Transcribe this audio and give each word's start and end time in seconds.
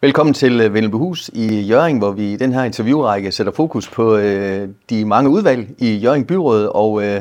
Velkommen 0.00 0.34
til 0.34 0.72
Vennelbehus 0.72 1.28
i 1.28 1.60
Jørgen, 1.60 1.98
hvor 1.98 2.10
vi 2.10 2.32
i 2.32 2.36
den 2.36 2.52
her 2.52 2.64
interviewrække 2.64 3.32
sætter 3.32 3.52
fokus 3.52 3.90
på 3.90 4.16
øh, 4.16 4.68
de 4.90 5.04
mange 5.04 5.30
udvalg 5.30 5.68
i 5.78 5.96
Jørgen 5.96 6.24
Byråd. 6.24 6.70
Og 6.74 7.04
øh, 7.04 7.20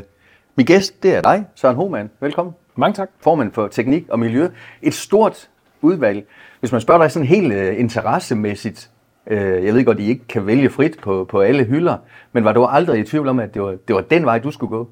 min 0.55 0.66
gæst, 0.66 1.03
det 1.03 1.16
er 1.16 1.22
dig, 1.22 1.46
Søren 1.56 1.75
Hohmann. 1.75 2.09
Velkommen. 2.19 2.56
Mange 2.75 2.93
tak. 2.93 3.09
Formand 3.19 3.51
for 3.51 3.67
Teknik 3.67 4.09
og 4.09 4.19
Miljø. 4.19 4.48
Et 4.82 4.93
stort 4.93 5.50
udvalg. 5.82 6.25
Hvis 6.59 6.72
man 6.72 6.82
spørger 6.82 7.01
dig 7.01 7.11
sådan 7.11 7.27
helt 7.27 7.53
øh, 7.53 7.80
interessemæssigt, 7.80 8.89
øh, 9.28 9.66
jeg 9.66 9.73
ved 9.73 9.86
godt, 9.86 9.98
at 9.98 10.04
I 10.04 10.07
ikke 10.07 10.28
kan 10.28 10.48
vælge 10.48 10.70
frit 10.70 10.98
på, 11.02 11.26
på 11.30 11.39
alle 11.42 11.64
hylder, 11.64 11.98
men 12.34 12.44
var 12.44 12.54
du 12.54 12.66
aldrig 12.66 13.00
i 13.00 13.04
tvivl 13.04 13.28
om, 13.28 13.39
at 13.39 13.54
det 13.54 13.62
var, 13.62 13.76
det 13.88 13.96
var 13.96 14.02
den 14.02 14.26
vej, 14.26 14.39
du 14.39 14.52
skulle 14.52 14.70
gå? 14.70 14.89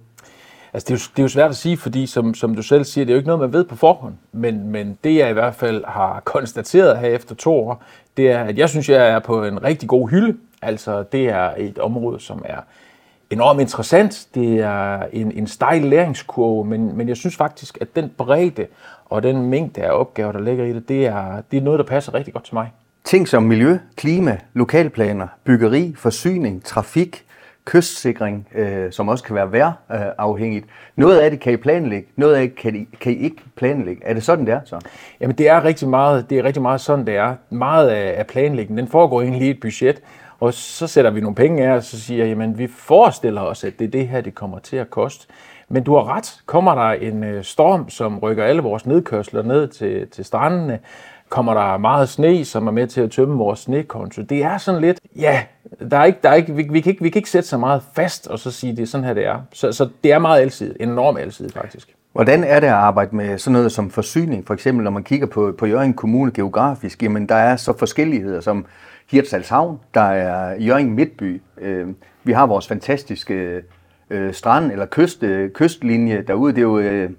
Altså, 0.73 0.87
det, 0.87 0.91
er 0.91 0.95
jo, 0.95 1.11
det 1.15 1.19
er 1.19 1.23
jo 1.23 1.29
svært 1.29 1.49
at 1.49 1.55
sige, 1.55 1.77
fordi 1.77 2.05
som, 2.05 2.33
som 2.33 2.55
du 2.55 2.61
selv 2.61 2.83
siger, 2.83 3.05
det 3.05 3.11
er 3.11 3.15
jo 3.15 3.17
ikke 3.17 3.27
noget, 3.27 3.41
man 3.41 3.53
ved 3.53 3.63
på 3.63 3.75
forhånd. 3.75 4.13
Men, 4.31 4.69
men 4.69 4.97
det, 5.03 5.15
jeg 5.15 5.29
i 5.29 5.33
hvert 5.33 5.55
fald 5.55 5.83
har 5.87 6.21
konstateret 6.25 6.97
her 6.97 7.07
efter 7.07 7.35
to 7.35 7.53
år, 7.53 7.83
det 8.17 8.31
er, 8.31 8.43
at 8.43 8.57
jeg 8.57 8.69
synes, 8.69 8.89
jeg 8.89 9.09
er 9.09 9.19
på 9.19 9.43
en 9.43 9.63
rigtig 9.63 9.89
god 9.89 10.09
hylde. 10.09 10.37
Altså, 10.61 11.03
det 11.03 11.29
er 11.29 11.51
et 11.57 11.79
område, 11.79 12.19
som 12.19 12.41
er 12.45 12.59
enormt 13.29 13.61
interessant. 13.61 14.27
Det 14.35 14.59
er 14.59 15.03
en, 15.13 15.31
en 15.31 15.47
stejl 15.47 15.81
læringskurve, 15.81 16.65
men, 16.65 16.97
men 16.97 17.09
jeg 17.09 17.17
synes 17.17 17.35
faktisk, 17.35 17.77
at 17.81 17.95
den 17.95 18.11
bredde 18.17 18.67
og 19.05 19.23
den 19.23 19.49
mængde 19.49 19.81
af 19.81 19.91
opgaver, 19.91 20.31
der 20.31 20.41
ligger 20.41 20.65
i 20.65 20.73
det, 20.73 20.89
det 20.89 21.05
er, 21.05 21.41
det 21.51 21.57
er 21.57 21.61
noget, 21.61 21.79
der 21.79 21.85
passer 21.85 22.13
rigtig 22.13 22.33
godt 22.33 22.45
til 22.45 22.55
mig. 22.55 22.71
Ting 23.03 23.27
som 23.27 23.43
miljø, 23.43 23.77
klima, 23.95 24.37
lokalplaner, 24.53 25.27
byggeri, 25.43 25.93
forsyning, 25.97 26.63
trafik, 26.63 27.25
kystsikring, 27.65 28.47
øh, 28.55 28.91
som 28.91 29.09
også 29.09 29.23
kan 29.23 29.35
være 29.35 29.51
vejrafhængigt. 29.51 30.65
Noget 30.95 31.19
af 31.19 31.31
det 31.31 31.39
kan 31.39 31.53
I 31.53 31.57
planlægge, 31.57 32.07
noget 32.15 32.35
af 32.35 32.41
det 32.41 32.55
kan 32.55 32.75
I, 32.75 32.87
kan 33.01 33.11
I 33.11 33.15
ikke 33.15 33.43
planlægge. 33.55 34.01
Er 34.05 34.13
det 34.13 34.23
sådan, 34.23 34.45
det 34.45 34.53
er 34.53 34.59
så? 34.65 34.79
Jamen 35.21 35.35
det 35.35 35.49
er 35.49 35.63
rigtig 35.63 35.87
meget, 35.87 36.29
det 36.29 36.39
er 36.39 36.43
rigtig 36.43 36.61
meget 36.61 36.81
sådan, 36.81 37.05
det 37.05 37.15
er. 37.15 37.35
Meget 37.49 37.89
af, 37.89 38.19
af 38.19 38.27
planlægningen, 38.27 38.77
den 38.77 38.87
foregår 38.87 39.21
egentlig 39.21 39.47
i 39.47 39.49
et 39.49 39.59
budget, 39.59 40.01
og 40.39 40.53
så 40.53 40.87
sætter 40.87 41.11
vi 41.11 41.21
nogle 41.21 41.35
penge 41.35 41.67
af, 41.67 41.75
og 41.75 41.83
så 41.83 42.01
siger 42.01 42.25
jamen 42.25 42.57
vi 42.57 42.67
forestiller 42.67 43.41
os, 43.41 43.63
at 43.63 43.79
det 43.79 43.85
er 43.85 43.91
det 43.91 44.07
her, 44.07 44.21
det 44.21 44.35
kommer 44.35 44.59
til 44.59 44.77
at 44.77 44.89
koste. 44.89 45.27
Men 45.69 45.83
du 45.83 45.95
har 45.95 46.17
ret. 46.17 46.41
Kommer 46.45 46.75
der 46.75 46.91
en 46.91 47.23
øh, 47.23 47.43
storm, 47.43 47.89
som 47.89 48.19
rykker 48.19 48.43
alle 48.43 48.61
vores 48.61 48.85
nedkørsler 48.85 49.41
ned 49.41 49.67
til, 49.67 50.07
til 50.07 50.25
strandene, 50.25 50.79
kommer 51.33 51.53
der 51.53 51.77
meget 51.77 52.09
sne, 52.09 52.45
som 52.45 52.67
er 52.67 52.71
med 52.71 52.87
til 52.87 53.01
at 53.01 53.11
tømme 53.11 53.37
vores 53.37 53.59
snekonto. 53.59 54.21
Det 54.21 54.43
er 54.43 54.57
sådan 54.57 54.81
lidt, 54.81 54.99
ja, 55.15 55.43
der 55.91 55.97
er 55.97 56.03
ikke, 56.03 56.19
der 56.23 56.29
er 56.29 56.33
ikke, 56.33 56.55
vi, 56.55 56.67
vi, 56.69 56.81
kan 56.81 56.89
ikke, 56.89 57.03
vi 57.03 57.09
kan 57.09 57.19
ikke 57.19 57.29
sætte 57.29 57.49
så 57.49 57.57
meget 57.57 57.83
fast 57.95 58.27
og 58.27 58.39
så 58.39 58.51
sige, 58.51 58.75
det 58.75 58.81
er 58.81 58.85
sådan 58.85 59.05
her, 59.05 59.13
det 59.13 59.25
er. 59.25 59.41
Så, 59.53 59.71
så 59.71 59.89
det 60.03 60.11
er 60.11 60.19
meget 60.19 60.41
altid, 60.41 60.75
enormt 60.79 61.19
altid 61.19 61.49
faktisk. 61.49 61.95
Hvordan 62.11 62.43
er 62.43 62.59
det 62.59 62.67
at 62.67 62.73
arbejde 62.73 63.15
med 63.15 63.37
sådan 63.37 63.53
noget 63.53 63.71
som 63.71 63.89
forsyning? 63.89 64.47
For 64.47 64.53
eksempel, 64.53 64.83
når 64.83 64.91
man 64.91 65.03
kigger 65.03 65.27
på, 65.27 65.55
på 65.57 65.65
Jørgen 65.65 65.93
Kommune 65.93 66.31
geografisk, 66.31 67.03
jamen 67.03 67.29
der 67.29 67.35
er 67.35 67.55
så 67.55 67.77
forskelligheder 67.77 68.41
som 68.41 68.65
Hirtshalshavn, 69.11 69.79
der 69.93 70.01
er 70.01 70.61
Jørgen 70.61 70.93
Midtby. 70.93 71.41
Øh, 71.61 71.87
vi 72.23 72.31
har 72.31 72.45
vores 72.45 72.67
fantastiske 72.67 73.61
øh, 74.09 74.33
strand- 74.33 74.71
eller 74.71 74.85
kyst, 74.85 75.23
øh, 75.23 75.51
kystlinje 75.51 76.23
derude. 76.27 76.53
Det 76.53 76.59
er, 76.59 76.63
jo, 76.63 76.79
øh, 76.79 77.09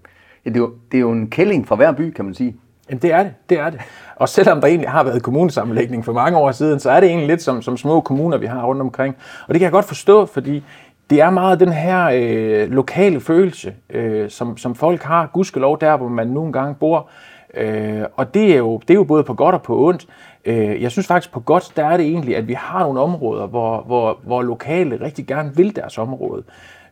det, 0.45 0.57
er 0.57 0.61
jo, 0.61 0.73
det 0.93 0.99
er 0.99 1.03
jo 1.03 1.13
en 1.13 1.31
kælling 1.31 1.69
fra 1.69 1.77
hver 1.77 1.93
by, 1.93 2.11
kan 2.13 2.25
man 2.25 2.35
sige. 2.35 2.57
Jamen, 2.89 3.03
det 3.03 3.13
er 3.13 3.23
det, 3.23 3.33
det 3.49 3.59
er 3.59 3.71
det. 3.71 3.81
Og 4.17 4.29
selvom 4.29 4.61
der 4.61 4.69
egentlig 4.69 4.91
har 4.91 5.05
været 5.05 5.23
kommunesammenlægning 5.23 6.05
for 6.05 6.13
mange 6.13 6.39
år 6.39 6.53
siden, 6.53 6.81
så 6.81 6.91
er 6.91 7.01
det 7.01 7.09
egentlig 7.09 7.29
lidt 7.29 7.43
som, 7.43 7.63
som 7.63 7.77
små 7.77 8.01
kommuner, 8.01 8.39
vi 8.39 8.47
har 8.47 8.65
rundt 8.65 8.81
omkring. 8.81 9.17
Og 9.49 9.55
det 9.55 9.61
kan 9.61 9.65
jeg 9.65 9.73
godt 9.73 9.85
forstå, 9.85 10.27
fordi 10.27 10.65
det 11.11 11.21
er 11.21 11.31
meget 11.31 11.61
den 11.61 11.73
her 11.73 12.11
øh, 12.15 12.71
lokale 12.71 13.21
følelse, 13.21 13.75
øh, 13.91 14.31
som, 14.31 14.57
som 14.57 14.75
folk 14.75 15.03
har, 15.03 15.31
gudskelov, 15.33 15.81
der 15.81 15.97
hvor 15.97 16.09
man 16.09 16.27
nogle 16.27 16.53
gange 16.53 16.75
bor. 16.75 17.09
Øh, 17.55 18.03
og 18.17 18.35
det 18.35 18.53
er, 18.53 18.59
jo, 18.59 18.79
det 18.79 18.91
er 18.91 18.95
jo 18.95 19.05
både 19.05 19.25
på 19.25 19.35
godt 19.35 19.55
og 19.55 19.63
på 19.63 19.89
ondt. 19.89 20.07
Øh, 20.45 20.83
jeg 20.83 20.91
synes 20.91 21.07
faktisk 21.07 21.33
på 21.33 21.41
godt, 21.41 21.73
der 21.77 21.87
er 21.87 21.97
det 21.97 22.07
egentlig, 22.07 22.37
at 22.37 22.49
vi 22.49 22.53
har 22.53 22.83
nogle 22.83 23.01
områder, 23.01 23.47
hvor, 23.47 23.83
hvor, 23.83 24.19
hvor 24.23 24.43
lokale 24.43 25.01
rigtig 25.01 25.27
gerne 25.27 25.57
vil 25.57 25.77
deres 25.77 25.99
område. 25.99 26.43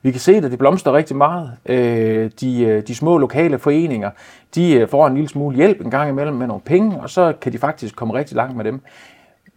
Vi 0.02 0.10
kan 0.10 0.20
se, 0.20 0.32
at 0.32 0.42
det 0.42 0.58
blomstrer 0.58 0.92
rigtig 0.92 1.16
meget. 1.16 1.52
Øh, 1.66 2.30
de, 2.40 2.62
øh, 2.64 2.82
de 2.86 2.94
små 2.94 3.18
lokale 3.18 3.58
foreninger, 3.58 4.10
de 4.54 4.74
øh, 4.74 4.88
får 4.88 5.06
en 5.06 5.14
lille 5.14 5.28
smule 5.28 5.56
hjælp 5.56 5.80
en 5.80 5.90
gang 5.90 6.10
imellem 6.10 6.36
med 6.36 6.46
nogle 6.46 6.62
penge, 6.62 7.00
og 7.00 7.10
så 7.10 7.32
kan 7.40 7.52
de 7.52 7.58
faktisk 7.58 7.96
komme 7.96 8.14
rigtig 8.14 8.36
langt 8.36 8.56
med 8.56 8.64
dem. 8.64 8.80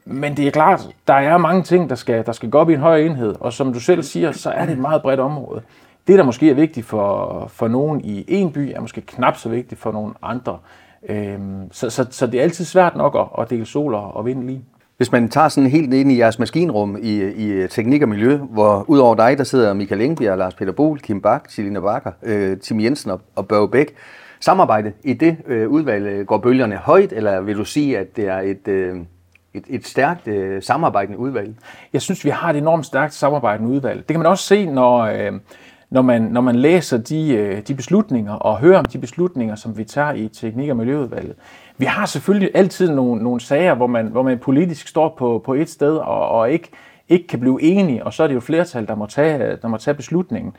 Men 0.06 0.38
det 0.38 0.48
er 0.48 0.52
klart, 0.52 0.88
der 1.08 1.14
er 1.14 1.38
mange 1.38 1.64
ting, 1.64 1.90
der 1.90 1.96
skal, 1.96 2.26
der 2.26 2.32
skal 2.32 2.50
gå 2.50 2.58
op 2.58 2.70
i 2.70 2.74
en 2.74 2.80
højere 2.80 3.06
enhed, 3.06 3.36
og 3.40 3.54
som 3.54 3.74
du 3.74 3.80
selv 3.80 4.04
siger, 4.04 4.32
så 4.32 4.50
er 4.50 4.66
det 4.66 4.74
et 4.74 4.80
meget 4.80 5.02
bredt 5.02 5.20
område. 5.20 5.62
Det, 6.08 6.18
der 6.18 6.24
måske 6.24 6.50
er 6.50 6.54
vigtigt 6.54 6.86
for, 6.86 7.48
for 7.48 7.68
nogen 7.68 8.02
i 8.02 8.26
en 8.28 8.52
by, 8.52 8.74
er 8.76 8.82
måske 8.82 9.02
knap 9.02 9.38
så 9.38 9.50
vigtigt 9.50 9.82
for 9.82 9.92
nogle 9.92 10.14
andre. 10.22 10.58
Øhm, 11.10 11.72
så, 11.72 11.90
så, 11.90 12.06
så 12.10 12.28
det 12.28 12.40
er 12.40 12.44
altid 12.44 12.66
svært 12.66 12.96
nok 12.96 13.16
at, 13.16 13.44
at 13.44 13.50
dele 13.50 13.66
sol 13.66 13.94
og 13.94 14.26
vind 14.26 14.44
lige. 14.44 14.64
Hvis 14.98 15.12
man 15.12 15.30
tager 15.30 15.50
sådan 15.50 15.70
helt 15.70 15.94
ind 15.94 16.12
i 16.12 16.18
jeres 16.18 16.40
maskinrum 16.40 16.98
i, 17.02 17.12
i 17.18 17.52
øh, 17.52 17.70
teknik 17.70 18.02
og 18.02 18.10
miljø, 18.10 18.38
hvor 18.38 18.86
udover 18.88 19.16
dig, 19.16 19.38
der 19.38 19.44
sidder 19.44 19.74
Michael 19.74 20.02
Engbjerg, 20.02 20.38
Lars 20.38 20.54
Peter 20.54 20.72
Bol, 20.72 21.00
Kim 21.00 21.22
Bak, 21.22 21.46
Selina 21.50 21.80
Bakker, 21.80 22.12
øh, 22.24 22.58
Tim 22.58 22.80
Jensen 22.80 23.12
og, 23.12 23.22
og 23.36 23.48
Børge 23.48 23.70
Bæk. 23.70 23.96
Samarbejde 24.40 24.92
i 25.04 25.14
det 25.14 25.38
øh, 25.48 25.70
udvalg, 25.70 26.06
øh, 26.06 26.26
går 26.26 26.38
bølgerne 26.38 26.76
højt, 26.76 27.14
eller 27.14 27.42
vil 27.42 27.58
du 27.58 27.66
sige, 27.66 27.98
at 27.98 28.16
det 28.16 28.28
er 28.28 28.40
et, 28.40 28.68
øh, 28.68 28.98
et, 29.54 29.64
et 29.70 29.88
stærkt 29.88 30.28
øh, 30.28 30.62
samarbejdende 30.62 31.20
udvalg? 31.20 31.56
Jeg 31.94 32.02
synes, 32.02 32.26
vi 32.26 32.30
har 32.30 32.50
et 32.50 32.56
enormt 32.56 32.86
stærkt 32.86 33.14
samarbejdende 33.14 33.72
udvalg. 33.72 33.98
Det 33.98 34.08
kan 34.08 34.20
man 34.20 34.28
også 34.28 34.44
se, 34.44 34.66
når... 34.66 35.00
Øh, 35.02 35.32
når 35.96 36.02
man, 36.02 36.22
når 36.22 36.42
man 36.42 36.56
læser 36.56 36.98
de, 36.98 37.34
øh, 37.34 37.62
de 37.62 37.76
beslutninger 37.76 38.34
og 38.34 38.58
hører 38.58 38.80
om 38.80 38.86
de 38.86 38.98
beslutninger, 38.98 39.56
som 39.56 39.78
vi 39.78 39.84
tager 39.84 40.14
i 40.14 40.28
Teknik- 40.28 40.70
og 40.70 40.78
Miljøudvalget. 40.78 41.36
Vi 41.78 41.86
har 41.86 42.06
selvfølgelig 42.06 42.52
altid 42.54 42.92
nogle, 42.92 43.24
nogle 43.24 43.42
sager, 43.42 43.74
hvor 43.74 43.88
man, 43.88 44.08
hvor 44.08 44.24
man 44.24 44.40
politisk 44.40 44.88
står 44.88 45.16
på, 45.18 45.42
på 45.46 45.54
et 45.54 45.70
sted 45.70 45.98
og, 45.98 46.30
og 46.30 46.52
ikke, 46.52 46.70
ikke 47.10 47.28
kan 47.28 47.40
blive 47.40 47.62
enige, 47.62 48.04
og 48.04 48.14
så 48.14 48.24
er 48.24 48.28
det 48.28 48.36
jo 48.36 48.40
flertal, 48.40 48.88
der 48.88 48.96
må 48.96 49.06
tage, 49.06 49.58
der 49.62 49.68
må 49.68 49.78
tage 49.78 49.96
beslutningen. 49.96 50.54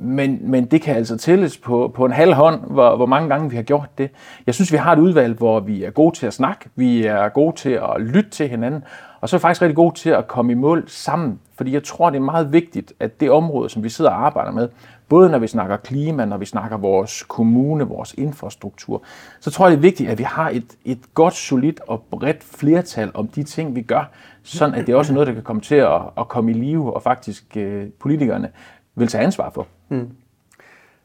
Men, 0.00 0.38
men 0.42 0.64
det 0.64 0.82
kan 0.82 0.96
altså 0.96 1.16
tælles 1.16 1.58
på, 1.58 1.92
på 1.94 2.04
en 2.04 2.12
halv 2.12 2.32
hånd, 2.34 2.60
hvor, 2.70 2.96
hvor 2.96 3.06
mange 3.06 3.28
gange 3.28 3.50
vi 3.50 3.56
har 3.56 3.62
gjort 3.62 3.98
det. 3.98 4.10
Jeg 4.46 4.54
synes, 4.54 4.72
vi 4.72 4.76
har 4.76 4.92
et 4.92 4.98
udvalg, 4.98 5.34
hvor 5.34 5.60
vi 5.60 5.84
er 5.84 5.90
gode 5.90 6.16
til 6.16 6.26
at 6.26 6.34
snakke, 6.34 6.68
vi 6.76 7.04
er 7.04 7.28
gode 7.28 7.56
til 7.56 7.70
at 7.70 8.00
lytte 8.00 8.30
til 8.30 8.48
hinanden, 8.48 8.84
og 9.20 9.28
så 9.28 9.36
er 9.36 9.38
vi 9.38 9.42
faktisk 9.42 9.62
rigtig 9.62 9.76
gode 9.76 9.94
til 9.94 10.10
at 10.10 10.28
komme 10.28 10.52
i 10.52 10.54
mål 10.54 10.84
sammen. 10.86 11.40
Fordi 11.56 11.72
jeg 11.72 11.84
tror, 11.84 12.10
det 12.10 12.16
er 12.16 12.22
meget 12.22 12.52
vigtigt, 12.52 12.92
at 13.00 13.20
det 13.20 13.30
område, 13.30 13.68
som 13.68 13.84
vi 13.84 13.88
sidder 13.88 14.10
og 14.10 14.26
arbejder 14.26 14.52
med, 14.52 14.68
både 15.08 15.30
når 15.30 15.38
vi 15.38 15.46
snakker 15.46 15.76
klima, 15.76 16.24
når 16.24 16.36
vi 16.36 16.44
snakker 16.44 16.76
vores 16.76 17.22
kommune, 17.22 17.84
vores 17.84 18.14
infrastruktur, 18.18 19.02
så 19.40 19.50
tror 19.50 19.66
jeg, 19.66 19.70
det 19.70 19.78
er 19.78 19.82
vigtigt, 19.82 20.10
at 20.10 20.18
vi 20.18 20.22
har 20.22 20.50
et, 20.50 20.76
et 20.84 21.14
godt, 21.14 21.34
solidt 21.34 21.80
og 21.86 22.02
bredt 22.10 22.44
flertal 22.44 23.10
om 23.14 23.28
de 23.28 23.42
ting, 23.42 23.74
vi 23.74 23.82
gør, 23.82 24.10
sådan 24.42 24.74
at 24.74 24.86
det 24.86 24.92
er 24.92 24.96
også 24.96 25.12
noget, 25.12 25.26
der 25.26 25.34
kan 25.34 25.42
komme 25.42 25.62
til 25.62 25.74
at, 25.74 26.00
at 26.18 26.28
komme 26.28 26.50
i 26.50 26.54
live, 26.54 26.94
og 26.94 27.02
faktisk 27.02 27.56
øh, 27.56 27.86
politikerne 28.00 28.48
vil 28.94 29.08
tage 29.08 29.24
ansvar 29.24 29.50
for. 29.50 29.66
Mm. 29.88 30.08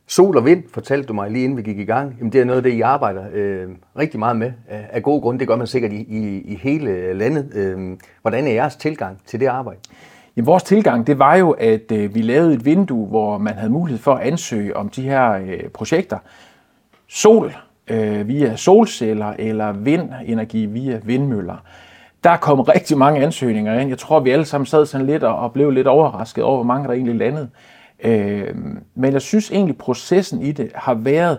Sol 0.07 0.37
og 0.37 0.45
vind, 0.45 0.63
fortalte 0.73 1.07
du 1.07 1.13
mig 1.13 1.31
lige 1.31 1.43
inden 1.43 1.57
vi 1.57 1.61
gik 1.61 1.79
i 1.79 1.85
gang, 1.85 2.15
jamen 2.19 2.31
det 2.31 2.41
er 2.41 2.45
noget 2.45 2.57
af 2.57 2.63
det, 2.63 2.73
I 2.73 2.81
arbejder 2.81 3.23
øh, 3.33 3.67
rigtig 3.97 4.19
meget 4.19 4.35
med. 4.35 4.51
Af 4.67 5.03
gode 5.03 5.21
grunde, 5.21 5.39
det 5.39 5.47
gør 5.47 5.55
man 5.55 5.67
sikkert 5.67 5.91
i, 5.91 6.05
i, 6.09 6.41
i 6.41 6.55
hele 6.55 7.13
landet. 7.13 7.51
Øh, 7.55 7.97
hvordan 8.21 8.47
er 8.47 8.51
jeres 8.51 8.75
tilgang 8.75 9.17
til 9.25 9.39
det 9.39 9.45
arbejde? 9.45 9.79
Jamen, 10.35 10.45
vores 10.45 10.63
tilgang, 10.63 11.07
det 11.07 11.19
var 11.19 11.35
jo, 11.35 11.51
at 11.51 11.91
øh, 11.91 12.15
vi 12.15 12.21
lavede 12.21 12.53
et 12.53 12.65
vindue, 12.65 13.07
hvor 13.07 13.37
man 13.37 13.53
havde 13.53 13.71
mulighed 13.71 13.99
for 13.99 14.13
at 14.15 14.27
ansøge 14.27 14.77
om 14.77 14.89
de 14.89 15.01
her 15.01 15.31
øh, 15.31 15.69
projekter. 15.73 16.17
Sol 17.07 17.53
øh, 17.87 18.27
via 18.27 18.55
solceller 18.55 19.33
eller 19.39 19.71
vindenergi 19.71 20.65
via 20.65 20.99
vindmøller. 21.03 21.57
Der 22.23 22.37
kom 22.37 22.59
rigtig 22.59 22.97
mange 22.97 23.21
ansøgninger 23.21 23.79
ind. 23.79 23.89
Jeg 23.89 23.97
tror, 23.97 24.19
vi 24.19 24.29
alle 24.29 24.45
sammen 24.45 24.65
sad 24.65 24.85
sådan 24.85 25.07
lidt 25.07 25.23
og, 25.23 25.35
og 25.35 25.53
blev 25.53 25.71
lidt 25.71 25.87
overrasket 25.87 26.43
over, 26.43 26.55
hvor 26.55 26.63
mange 26.63 26.87
der 26.87 26.93
egentlig 26.93 27.15
landede. 27.15 27.49
Øh, 28.03 28.55
men 28.95 29.13
jeg 29.13 29.21
synes 29.21 29.51
egentlig, 29.51 29.77
processen 29.77 30.41
i 30.41 30.51
det 30.51 30.71
har 30.75 30.93
været 30.93 31.37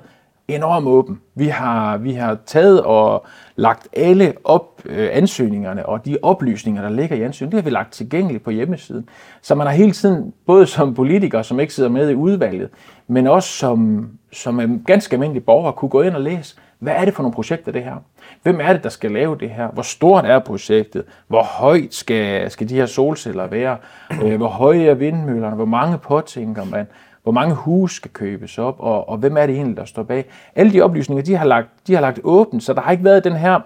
enormt 0.49 0.87
åben. 0.87 1.21
Vi 1.35 1.47
har, 1.47 1.97
vi 1.97 2.13
har 2.13 2.39
taget 2.47 2.83
og 2.83 3.27
lagt 3.57 3.89
alle 3.93 4.33
op, 4.45 4.83
øh, 4.85 5.09
ansøgningerne 5.13 5.87
og 5.87 6.05
de 6.05 6.19
oplysninger, 6.23 6.83
der 6.83 6.91
ligger 6.91 7.17
i 7.17 7.23
ansøgningen, 7.23 7.57
det 7.57 7.65
har 7.65 7.71
vi 7.71 7.75
lagt 7.75 7.93
tilgængeligt 7.93 8.45
på 8.45 8.51
hjemmesiden. 8.51 9.09
Så 9.43 9.55
man 9.55 9.67
har 9.67 9.75
hele 9.75 9.93
tiden, 9.93 10.33
både 10.47 10.67
som 10.67 10.95
politiker, 10.95 11.43
som 11.43 11.61
ikke 11.61 11.75
sidder 11.75 11.91
med 11.91 12.11
i 12.11 12.15
udvalget, 12.15 12.69
men 13.09 13.27
også 13.27 13.49
som, 13.49 14.09
som 14.33 14.61
en 14.61 14.83
ganske 14.87 15.15
almindelig 15.15 15.45
borger, 15.45 15.73
kunne 15.73 15.89
gå 15.89 16.03
ind 16.03 16.15
og 16.15 16.21
læse, 16.21 16.57
hvad 16.85 16.95
er 16.97 17.05
det 17.05 17.15
for 17.15 17.23
nogle 17.23 17.35
projekter, 17.35 17.73
det 17.73 17.85
her? 17.85 17.97
Hvem 18.43 18.61
er 18.61 18.73
det, 18.73 18.83
der 18.83 18.89
skal 18.89 19.11
lave 19.11 19.37
det 19.37 19.51
her? 19.51 19.69
Hvor 19.69 19.83
stort 19.83 20.25
er 20.25 20.39
projektet? 20.39 21.05
Hvor 21.29 21.43
højt 21.43 21.95
skal, 21.95 22.51
skal 22.51 22.69
de 22.69 22.75
her 22.75 22.87
solceller 22.87 23.47
være? 23.47 23.77
Øh, 24.23 24.37
hvor 24.37 24.49
høje 24.49 24.87
er 24.87 24.95
vindmøllerne? 24.95 25.57
Hvor 25.57 25.65
mange 25.65 25.99
påtænker 25.99 26.65
man? 26.65 26.87
Hvor 27.23 27.33
mange 27.33 27.55
huse 27.55 27.97
skal 27.97 28.11
købes 28.11 28.59
op? 28.59 28.77
Og, 28.79 29.09
og 29.09 29.19
hvem 29.19 29.37
er 29.37 29.47
det 29.47 29.55
egentlig, 29.55 29.77
der 29.77 29.85
står 29.85 30.03
bag? 30.03 30.25
Alle 30.55 30.73
de 30.73 30.83
oplysninger, 30.83 31.25
de 31.25 31.37
har, 31.37 31.47
lagt, 31.47 31.69
de 31.87 31.95
har 31.95 32.01
lagt 32.01 32.21
åbent, 32.25 32.63
så 32.63 32.73
der 32.73 32.81
har 32.81 32.93
ikke 32.93 33.05
været 33.05 33.25
den 33.25 33.33
her 33.33 33.61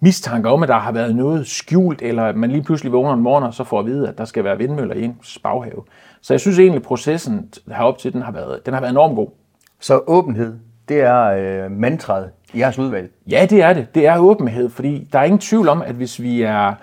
mistanke 0.00 0.48
om, 0.48 0.62
at 0.62 0.68
der 0.68 0.78
har 0.78 0.92
været 0.92 1.16
noget 1.16 1.46
skjult, 1.46 2.02
eller 2.02 2.24
at 2.24 2.36
man 2.36 2.50
lige 2.50 2.62
pludselig 2.62 2.92
vågner 2.92 3.14
en 3.14 3.20
morgen 3.20 3.44
og 3.44 3.54
så 3.54 3.64
får 3.64 3.78
at 3.78 3.86
vide, 3.86 4.08
at 4.08 4.18
der 4.18 4.24
skal 4.24 4.44
være 4.44 4.58
vindmøller 4.58 4.94
i 4.94 5.04
ens 5.04 5.38
baghave. 5.42 5.82
Så 6.20 6.32
jeg 6.32 6.40
synes 6.40 6.58
egentlig, 6.58 6.76
at 6.76 6.82
processen 6.82 7.50
herop 7.68 7.98
til, 7.98 8.12
den 8.12 8.22
har 8.22 8.32
været, 8.32 8.66
den 8.66 8.74
har 8.74 8.80
været 8.80 8.90
enormt 8.90 9.16
god. 9.16 9.28
Så 9.80 10.00
åbenhed, 10.06 10.54
det 10.90 11.00
er 11.00 11.24
øh, 11.24 11.70
mantraet 11.70 12.30
i 12.54 12.58
jeres 12.58 12.78
udvalg? 12.78 13.10
Ja, 13.30 13.46
det 13.50 13.62
er 13.62 13.72
det. 13.72 13.94
Det 13.94 14.06
er 14.06 14.18
åbenhed, 14.18 14.70
fordi 14.70 15.08
der 15.12 15.18
er 15.18 15.24
ingen 15.24 15.38
tvivl 15.38 15.68
om, 15.68 15.82
at 15.82 15.94
hvis 15.94 16.22
vi 16.22 16.42
er 16.42 16.74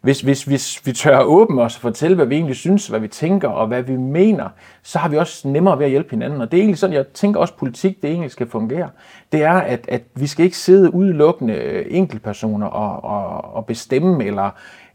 hvis, 0.00 0.20
hvis, 0.20 0.44
hvis 0.44 0.86
vi 0.86 0.92
tør 0.92 1.20
åbne 1.20 1.62
os 1.62 1.74
og 1.74 1.80
fortælle, 1.80 2.16
hvad 2.16 2.26
vi 2.26 2.34
egentlig 2.34 2.56
synes, 2.56 2.86
hvad 2.86 3.00
vi 3.00 3.08
tænker 3.08 3.48
og 3.48 3.66
hvad 3.66 3.82
vi 3.82 3.96
mener, 3.96 4.48
så 4.82 4.98
har 4.98 5.08
vi 5.08 5.16
også 5.16 5.48
nemmere 5.48 5.78
ved 5.78 5.84
at 5.84 5.90
hjælpe 5.90 6.10
hinanden. 6.10 6.40
Og 6.40 6.50
det 6.50 6.56
er 6.56 6.60
egentlig 6.60 6.78
sådan, 6.78 6.96
jeg 6.96 7.06
tænker 7.06 7.40
også, 7.40 7.54
politik 7.54 8.02
det 8.02 8.10
egentlig 8.10 8.30
skal 8.30 8.48
fungere. 8.48 8.88
Det 9.32 9.42
er, 9.42 9.52
at, 9.52 9.84
at 9.88 10.02
vi 10.14 10.26
skal 10.26 10.44
ikke 10.44 10.56
sidde 10.56 10.94
udelukkende 10.94 11.54
øh, 11.54 11.86
enkeltpersoner 11.90 12.66
og, 12.66 13.04
og, 13.04 13.54
og 13.54 13.66
bestemme 13.66 14.24
eller, 14.24 14.50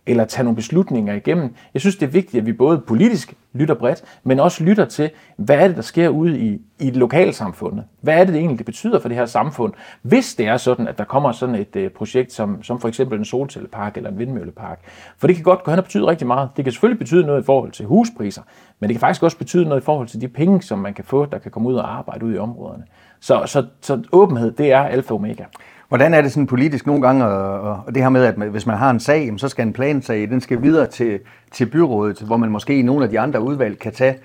eller 0.07 0.25
tage 0.25 0.44
nogle 0.44 0.56
beslutninger 0.56 1.13
igennem. 1.13 1.56
Jeg 1.74 1.81
synes, 1.81 1.96
det 1.96 2.06
er 2.06 2.12
vigtigt, 2.12 2.42
at 2.42 2.46
vi 2.46 2.54
både 2.54 2.80
politisk 2.88 3.34
lytter 3.54 3.75
bredt, 3.75 4.04
men 4.24 4.40
også 4.40 4.63
lytter 4.63 4.86
til, 4.86 5.10
hvad 5.38 5.56
er 5.57 5.68
det, 5.68 5.75
der 5.75 5.81
sker 5.81 6.10
ude 6.10 6.40
i, 6.40 6.62
i 6.80 6.92
lokalsamfundet? 6.92 7.84
Hvad 8.02 8.13
er 8.13 8.19
det, 8.19 8.28
det 8.28 8.36
egentlig 8.36 8.57
det 8.57 8.66
betyder 8.66 9.00
for 9.00 9.07
det 9.07 9.18
her 9.18 9.25
samfund, 9.25 9.74
hvis 10.02 10.36
det 10.36 10.48
er 10.48 10.57
sådan, 10.57 10.88
at 10.88 10.98
der 10.98 11.04
kommer 11.04 11.31
sådan 11.31 11.56
et 11.56 11.75
øh, 11.75 11.90
projekt 11.90 12.34
som, 12.34 12.63
som 12.63 12.80
for 12.80 12.88
eksempel 12.88 13.19
en 13.19 13.25
solcellepark 13.25 13.98
eller 13.98 14.10
en 14.10 14.19
vindmøllepark? 14.19 14.80
For 15.18 15.28
det 15.28 15.36
kan 15.36 15.44
godt 15.44 15.63
gå 15.63 15.72
hen 15.72 15.78
og 15.78 15.84
betyde 15.84 16.08
rigtig 16.08 16.28
meget. 16.28 16.50
Det 16.58 16.66
kan 16.66 16.72
selvfølgelig 16.72 17.00
betyde 17.00 17.25
noget 17.25 17.42
i 17.42 17.46
forhold 17.46 17.72
til 17.72 17.86
huspriser, 17.86 18.42
men 18.80 18.88
det 18.88 18.96
kan 18.96 19.00
faktisk 19.00 19.24
også 19.24 19.38
betyde 19.38 19.66
noget 19.66 19.81
i 19.81 19.86
forhold 19.86 20.08
til 20.08 20.22
de 20.22 20.28
penge, 20.28 20.62
som 20.62 20.80
man 20.80 20.94
kan 20.94 21.04
få, 21.04 21.25
der 21.25 21.38
kan 21.38 21.51
komme 21.51 21.69
ud 21.69 21.75
og 21.75 21.98
arbejde 21.98 22.25
ud 22.25 22.34
i 22.34 22.38
områderne. 22.38 22.84
Så, 23.19 23.44
så, 23.46 23.66
så 23.81 24.04
åbenhed, 24.12 24.51
det 24.51 24.72
er 24.72 24.80
alfa 24.80 25.13
og 25.13 25.19
omega. 25.19 25.44
Hvordan 25.88 26.14
er 26.14 26.22
det 26.22 26.32
sådan 26.32 26.48
politisk 26.48 26.86
nogle 26.86 27.02
gange, 27.02 27.26
og, 27.26 27.84
og 27.88 27.96
det 27.96 28.04
her 28.04 28.10
med, 28.10 28.24
at 28.24 28.36
hvis 28.36 28.66
man 28.66 28.78
har 28.78 28.90
en 28.90 29.00
sag, 29.00 29.34
så 29.38 29.50
skal 29.50 29.68
en 29.68 29.74
plansag, 29.74 30.30
den 30.30 30.42
skal 30.42 30.62
videre 30.62 30.88
til, 30.88 31.20
til 31.52 31.66
byrådet, 31.66 32.20
hvor 32.20 32.38
man 32.38 32.50
måske 32.52 32.80
i 32.80 32.82
nogle 32.82 33.04
af 33.04 33.10
de 33.10 33.20
andre 33.20 33.42
udvalg 33.42 33.80
kan 33.80 33.92
tage 33.94 34.18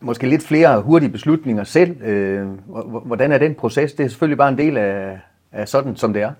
måske 0.00 0.28
lidt 0.28 0.42
flere 0.42 0.80
hurtige 0.80 1.10
beslutninger 1.10 1.64
selv. 1.64 2.02
Øh, 2.02 2.46
hvordan 3.04 3.32
er 3.32 3.38
den 3.38 3.54
proces? 3.54 3.92
Det 3.92 4.04
er 4.04 4.08
selvfølgelig 4.08 4.38
bare 4.38 4.48
en 4.48 4.58
del 4.58 4.76
af, 4.76 5.18
af 5.52 5.68
sådan, 5.68 5.96
som 5.96 6.12
det 6.12 6.22
er. 6.22 6.30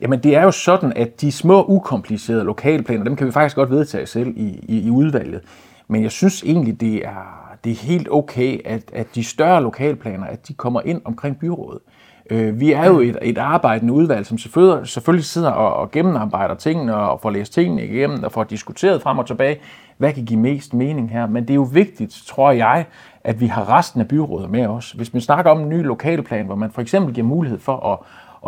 Jamen 0.00 0.22
det 0.22 0.36
er 0.36 0.42
jo 0.42 0.50
sådan, 0.50 0.92
at 0.96 1.20
de 1.20 1.32
små 1.32 1.64
ukomplicerede 1.64 2.44
lokalplaner, 2.44 3.04
dem 3.04 3.16
kan 3.16 3.26
vi 3.26 3.32
faktisk 3.32 3.56
godt 3.56 3.70
vedtage 3.70 4.06
selv 4.06 4.28
i, 4.36 4.60
i, 4.68 4.86
i 4.86 4.90
udvalget. 4.90 5.40
Men 5.88 6.02
jeg 6.02 6.10
synes 6.10 6.42
egentlig, 6.42 6.80
det 6.80 6.94
er, 6.94 7.56
det 7.64 7.72
er 7.72 7.76
helt 7.76 8.08
okay, 8.10 8.60
at, 8.64 8.82
at 8.92 9.06
de 9.14 9.24
større 9.24 9.62
lokalplaner, 9.62 10.26
at 10.26 10.48
de 10.48 10.54
kommer 10.54 10.80
ind 10.84 11.02
omkring 11.04 11.38
byrådet. 11.38 11.80
Øh, 12.30 12.60
vi 12.60 12.72
er 12.72 12.86
jo 12.86 13.00
et, 13.00 13.18
et 13.22 13.38
arbejdende 13.38 13.92
udvalg, 13.92 14.26
som 14.26 14.38
selvfølgelig, 14.38 14.88
selvfølgelig 14.88 15.24
sidder 15.24 15.50
og, 15.50 15.74
og 15.74 15.90
gennemarbejder 15.90 16.54
tingene 16.54 16.96
og 16.96 17.20
får 17.20 17.30
læst 17.30 17.52
tingene 17.52 17.84
igennem 17.84 18.24
og 18.24 18.32
får 18.32 18.44
diskuteret 18.44 19.02
frem 19.02 19.18
og 19.18 19.26
tilbage, 19.26 19.56
hvad 19.96 20.12
kan 20.12 20.24
give 20.24 20.40
mest 20.40 20.74
mening 20.74 21.10
her. 21.10 21.26
Men 21.26 21.42
det 21.42 21.50
er 21.50 21.54
jo 21.54 21.68
vigtigt, 21.72 22.22
tror 22.26 22.50
jeg, 22.50 22.84
at 23.24 23.40
vi 23.40 23.46
har 23.46 23.78
resten 23.78 24.00
af 24.00 24.08
byrådet 24.08 24.50
med 24.50 24.66
os. 24.66 24.92
Hvis 24.92 25.12
man 25.12 25.22
snakker 25.22 25.50
om 25.50 25.60
en 25.60 25.68
ny 25.68 25.82
lokalplan, 25.82 26.46
hvor 26.46 26.54
man 26.54 26.70
for 26.70 26.80
eksempel 26.80 27.14
giver 27.14 27.26
mulighed 27.26 27.58
for 27.58 27.92
at, 27.92 27.98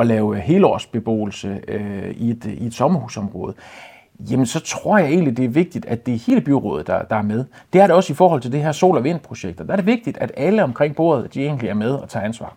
at 0.01 0.07
lave 0.07 0.37
helårsbeboelse 0.37 1.61
øh, 1.69 2.11
i, 2.11 2.31
et, 2.31 2.45
i 2.45 2.67
et 2.67 2.75
sommerhusområde, 2.75 3.55
jamen 4.31 4.47
så 4.47 4.61
tror 4.61 4.99
jeg 4.99 5.09
egentlig, 5.09 5.37
det 5.37 5.45
er 5.45 5.49
vigtigt, 5.49 5.87
at 5.87 6.07
det 6.07 6.15
er 6.15 6.19
hele 6.27 6.41
byrådet, 6.41 6.87
der, 6.87 7.03
der 7.03 7.17
er 7.17 7.23
med. 7.23 7.45
Det 7.73 7.81
er 7.81 7.87
det 7.87 7.97
også 7.97 8.13
i 8.13 8.17
forhold 8.17 8.41
til 8.41 8.53
det 8.53 8.63
her 8.63 8.73
sol- 8.73 8.97
og 8.97 9.05
vindprojekter. 9.05 9.65
Der 9.65 9.73
er 9.73 9.77
det 9.77 9.87
vigtigt, 9.87 10.19
at 10.19 10.33
alle 10.37 10.65
omkring 10.65 10.97
bordet, 10.97 11.35
de 11.35 11.45
egentlig 11.45 11.69
er 11.69 11.75
med 11.75 11.91
og 11.91 12.09
tager 12.09 12.25
ansvar. 12.25 12.57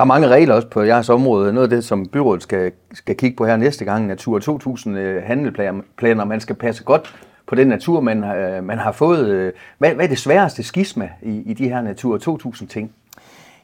Der 0.00 0.04
er 0.04 0.08
mange 0.08 0.28
regler 0.28 0.54
også 0.54 0.68
på 0.68 0.82
jeres 0.82 1.08
område. 1.08 1.52
Noget 1.52 1.66
af 1.66 1.76
det, 1.76 1.84
som 1.84 2.06
byrådet 2.06 2.42
skal, 2.42 2.72
skal 2.92 3.16
kigge 3.16 3.36
på 3.36 3.46
her 3.46 3.56
næste 3.56 3.84
gang, 3.84 4.06
Natur 4.06 4.38
2000 4.38 4.98
øh, 4.98 5.22
handelplaner. 5.22 6.24
Man 6.24 6.40
skal 6.40 6.56
passe 6.56 6.84
godt 6.84 7.14
på 7.46 7.54
den 7.54 7.68
natur, 7.68 8.00
man, 8.00 8.24
øh, 8.24 8.64
man 8.64 8.78
har 8.78 8.92
fået. 8.92 9.28
Øh, 9.28 9.52
hvad, 9.78 9.94
hvad 9.94 10.04
er 10.04 10.08
det 10.08 10.18
sværeste 10.18 10.62
skisma 10.62 11.08
i, 11.22 11.42
i 11.46 11.54
de 11.54 11.68
her 11.68 11.82
Natur 11.82 12.18
2000 12.18 12.68
ting? 12.68 12.92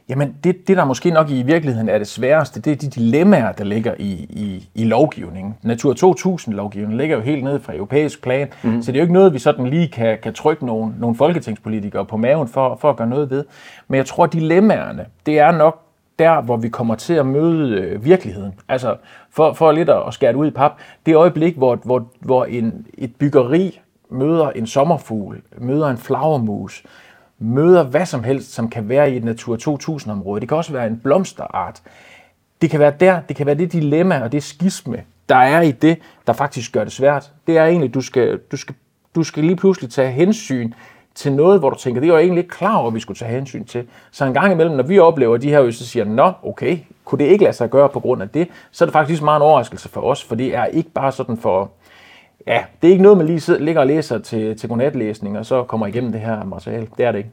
Jamen, 0.09 0.35
det, 0.43 0.67
det 0.67 0.77
der 0.77 0.85
måske 0.85 1.09
nok 1.09 1.29
i 1.29 1.43
virkeligheden 1.43 1.89
er 1.89 1.97
det 1.97 2.07
sværeste, 2.07 2.61
det 2.61 2.71
er 2.71 2.75
de 2.75 2.89
dilemmaer, 2.89 3.51
der 3.51 3.63
ligger 3.63 3.93
i, 3.99 4.11
i, 4.29 4.69
i 4.75 4.83
lovgivningen. 4.83 5.55
Natur 5.63 5.93
2000-lovgivningen 5.93 6.97
ligger 6.97 7.15
jo 7.15 7.21
helt 7.21 7.43
ned 7.43 7.59
fra 7.59 7.75
europæisk 7.75 8.21
plan, 8.23 8.47
mm. 8.63 8.81
så 8.81 8.91
det 8.91 8.97
er 8.97 9.01
jo 9.01 9.03
ikke 9.03 9.13
noget, 9.13 9.33
vi 9.33 9.39
sådan 9.39 9.67
lige 9.67 9.87
kan, 9.87 10.17
kan 10.23 10.33
trykke 10.33 10.65
nogle, 10.65 10.93
nogle 10.99 11.15
folketingspolitikere 11.15 12.05
på 12.05 12.17
maven 12.17 12.47
for, 12.47 12.77
for 12.81 12.89
at 12.89 12.97
gøre 12.97 13.09
noget 13.09 13.29
ved. 13.29 13.45
Men 13.87 13.97
jeg 13.97 14.05
tror, 14.05 14.23
at 14.23 14.33
dilemmaerne, 14.33 15.05
det 15.25 15.39
er 15.39 15.51
nok 15.51 15.86
der, 16.19 16.41
hvor 16.41 16.57
vi 16.57 16.69
kommer 16.69 16.95
til 16.95 17.13
at 17.13 17.25
møde 17.25 17.81
øh, 17.81 18.05
virkeligheden. 18.05 18.53
Altså, 18.67 18.95
for, 19.31 19.53
for 19.53 19.71
lidt 19.71 19.89
at 19.89 20.13
skære 20.13 20.31
det 20.31 20.37
ud 20.37 20.47
i 20.47 20.51
pap, 20.51 20.71
det 21.05 21.15
øjeblik, 21.15 21.55
hvor, 21.55 21.75
hvor, 21.75 22.11
hvor 22.19 22.45
en, 22.45 22.87
et 22.97 23.15
byggeri 23.15 23.79
møder 24.09 24.49
en 24.49 24.67
sommerfugl, 24.67 25.41
møder 25.57 25.87
en 25.87 25.97
flagermus, 25.97 26.83
møder 27.39 27.83
hvad 27.83 28.05
som 28.05 28.23
helst, 28.23 28.53
som 28.53 28.69
kan 28.69 28.89
være 28.89 29.11
i 29.11 29.17
et 29.17 29.23
Natur 29.23 29.57
2000-område. 29.57 30.41
Det 30.41 30.49
kan 30.49 30.57
også 30.57 30.73
være 30.73 30.87
en 30.87 30.99
blomsterart. 30.99 31.81
Det 32.61 32.69
kan 32.69 32.79
være 32.79 32.93
der, 32.99 33.21
det 33.21 33.35
kan 33.35 33.45
være 33.45 33.55
det 33.55 33.73
dilemma 33.73 34.23
og 34.23 34.31
det 34.31 34.43
skisme, 34.43 35.03
der 35.29 35.35
er 35.35 35.61
i 35.61 35.71
det, 35.71 35.97
der 36.27 36.33
faktisk 36.33 36.73
gør 36.73 36.83
det 36.83 36.93
svært. 36.93 37.31
Det 37.47 37.57
er 37.57 37.65
egentlig, 37.65 37.93
du 37.93 38.01
skal, 38.01 38.39
du 38.51 38.57
skal, 38.57 38.75
du 39.15 39.23
skal 39.23 39.43
lige 39.43 39.55
pludselig 39.55 39.91
tage 39.91 40.11
hensyn 40.11 40.71
til 41.17 41.33
noget, 41.33 41.59
hvor 41.59 41.69
du 41.69 41.75
tænker, 41.75 42.01
det 42.01 42.11
var 42.11 42.17
jeg 42.17 42.23
egentlig 42.23 42.41
ikke 42.41 42.55
klar 42.55 42.75
over, 42.75 42.87
at 42.87 42.95
vi 42.95 42.99
skulle 42.99 43.17
tage 43.17 43.31
hensyn 43.31 43.65
til. 43.65 43.87
Så 44.11 44.25
en 44.25 44.33
gang 44.33 44.51
imellem, 44.51 44.75
når 44.75 44.83
vi 44.83 44.99
oplever 44.99 45.37
de 45.37 45.49
her, 45.49 45.71
så 45.71 45.87
siger 45.87 46.05
nå, 46.05 46.31
okay, 46.43 46.77
kunne 47.05 47.19
det 47.19 47.31
ikke 47.31 47.43
lade 47.43 47.55
sig 47.55 47.69
gøre 47.69 47.89
på 47.89 47.99
grund 47.99 48.21
af 48.21 48.29
det, 48.29 48.47
så 48.71 48.83
er 48.83 48.85
det 48.85 48.93
faktisk 48.93 49.21
meget 49.21 49.39
en 49.39 49.41
overraskelse 49.41 49.89
for 49.89 50.01
os, 50.01 50.23
for 50.23 50.35
det 50.35 50.55
er 50.55 50.65
ikke 50.65 50.89
bare 50.89 51.11
sådan 51.11 51.37
for, 51.37 51.71
ja, 52.47 52.63
det 52.81 52.87
er 52.87 52.91
ikke 52.91 53.03
noget, 53.03 53.17
man 53.17 53.27
lige 53.27 53.39
sidder, 53.39 53.59
ligger 53.59 53.81
og 53.81 53.87
læser 53.87 54.17
til, 54.17 54.57
til 54.57 54.69
godnatlæsning, 54.69 55.37
og 55.37 55.45
så 55.45 55.63
kommer 55.63 55.87
igennem 55.87 56.11
det 56.11 56.21
her 56.21 56.43
materiale. 56.43 56.87
Det 56.97 57.05
er 57.05 57.11
det 57.11 57.17
ikke. 57.17 57.31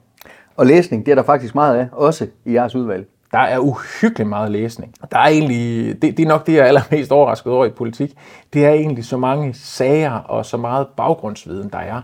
Og 0.57 0.67
læsning, 0.67 1.07
det 1.07 1.13
er 1.13 1.17
der 1.17 1.23
faktisk 1.23 1.55
meget 1.55 1.77
af, 1.77 1.89
også 1.93 2.27
i 2.45 2.53
jeres 2.53 2.75
udvalg. 2.75 3.07
Der 3.33 3.39
er 3.39 3.59
uhyggeligt 3.59 4.29
meget 4.29 4.51
læsning. 4.51 4.95
Der 5.13 5.19
er 5.19 5.29
egentlig, 5.29 5.87
det, 6.03 6.17
det 6.17 6.23
er 6.23 6.29
nok 6.29 6.47
det, 6.47 6.53
jeg 6.53 6.61
er 6.61 6.65
allermest 6.65 7.13
overrasket 7.13 7.53
over 7.53 7.65
i 7.65 7.71
politik. 7.71 8.13
Det 8.53 8.65
er 8.65 8.71
egentlig 8.71 9.05
så 9.05 9.17
mange 9.17 9.55
sager 9.55 10.13
og 10.13 10.47
så 10.47 10.57
meget 10.57 10.87
baggrundsviden, 10.97 11.69
der 11.69 11.79
er. 11.79 12.01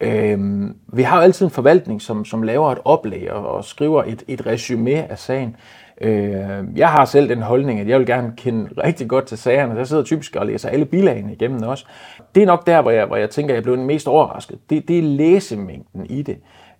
Øhm, 0.00 0.76
vi 0.92 1.02
har 1.02 1.16
jo 1.16 1.22
altid 1.22 1.46
en 1.46 1.50
forvaltning, 1.50 2.02
som, 2.02 2.24
som 2.24 2.42
laver 2.42 2.72
et 2.72 2.78
oplæg 2.84 3.32
og, 3.32 3.48
og 3.48 3.64
skriver 3.64 4.04
et, 4.04 4.22
et 4.28 4.46
resume 4.46 5.10
af 5.10 5.18
sagen. 5.18 5.56
Øh, 6.00 6.64
jeg 6.76 6.88
har 6.88 7.04
selv 7.04 7.28
den 7.28 7.42
holdning, 7.42 7.80
at 7.80 7.88
jeg 7.88 7.98
vil 7.98 8.06
gerne 8.06 8.32
kende 8.36 8.68
rigtig 8.84 9.08
godt 9.08 9.26
til 9.26 9.38
sagerne, 9.38 9.72
så 9.74 9.78
jeg 9.78 9.86
sidder 9.86 10.02
typisk 10.02 10.36
og 10.36 10.46
læser 10.46 10.68
alle 10.68 10.84
bilagene 10.84 11.32
igennem 11.32 11.62
også. 11.62 11.86
Det 12.34 12.42
er 12.42 12.46
nok 12.46 12.66
der, 12.66 12.82
hvor 12.82 12.90
jeg, 12.90 13.06
hvor 13.06 13.16
jeg 13.16 13.30
tænker, 13.30 13.54
at 13.54 13.56
jeg 13.56 13.62
blev 13.62 13.76
den 13.76 13.86
mest 13.86 14.08
overrasket. 14.08 14.58
Det, 14.70 14.88
det 14.88 14.98
er 14.98 15.02
læsemængden 15.02 16.06
i 16.06 16.22
det. 16.22 16.36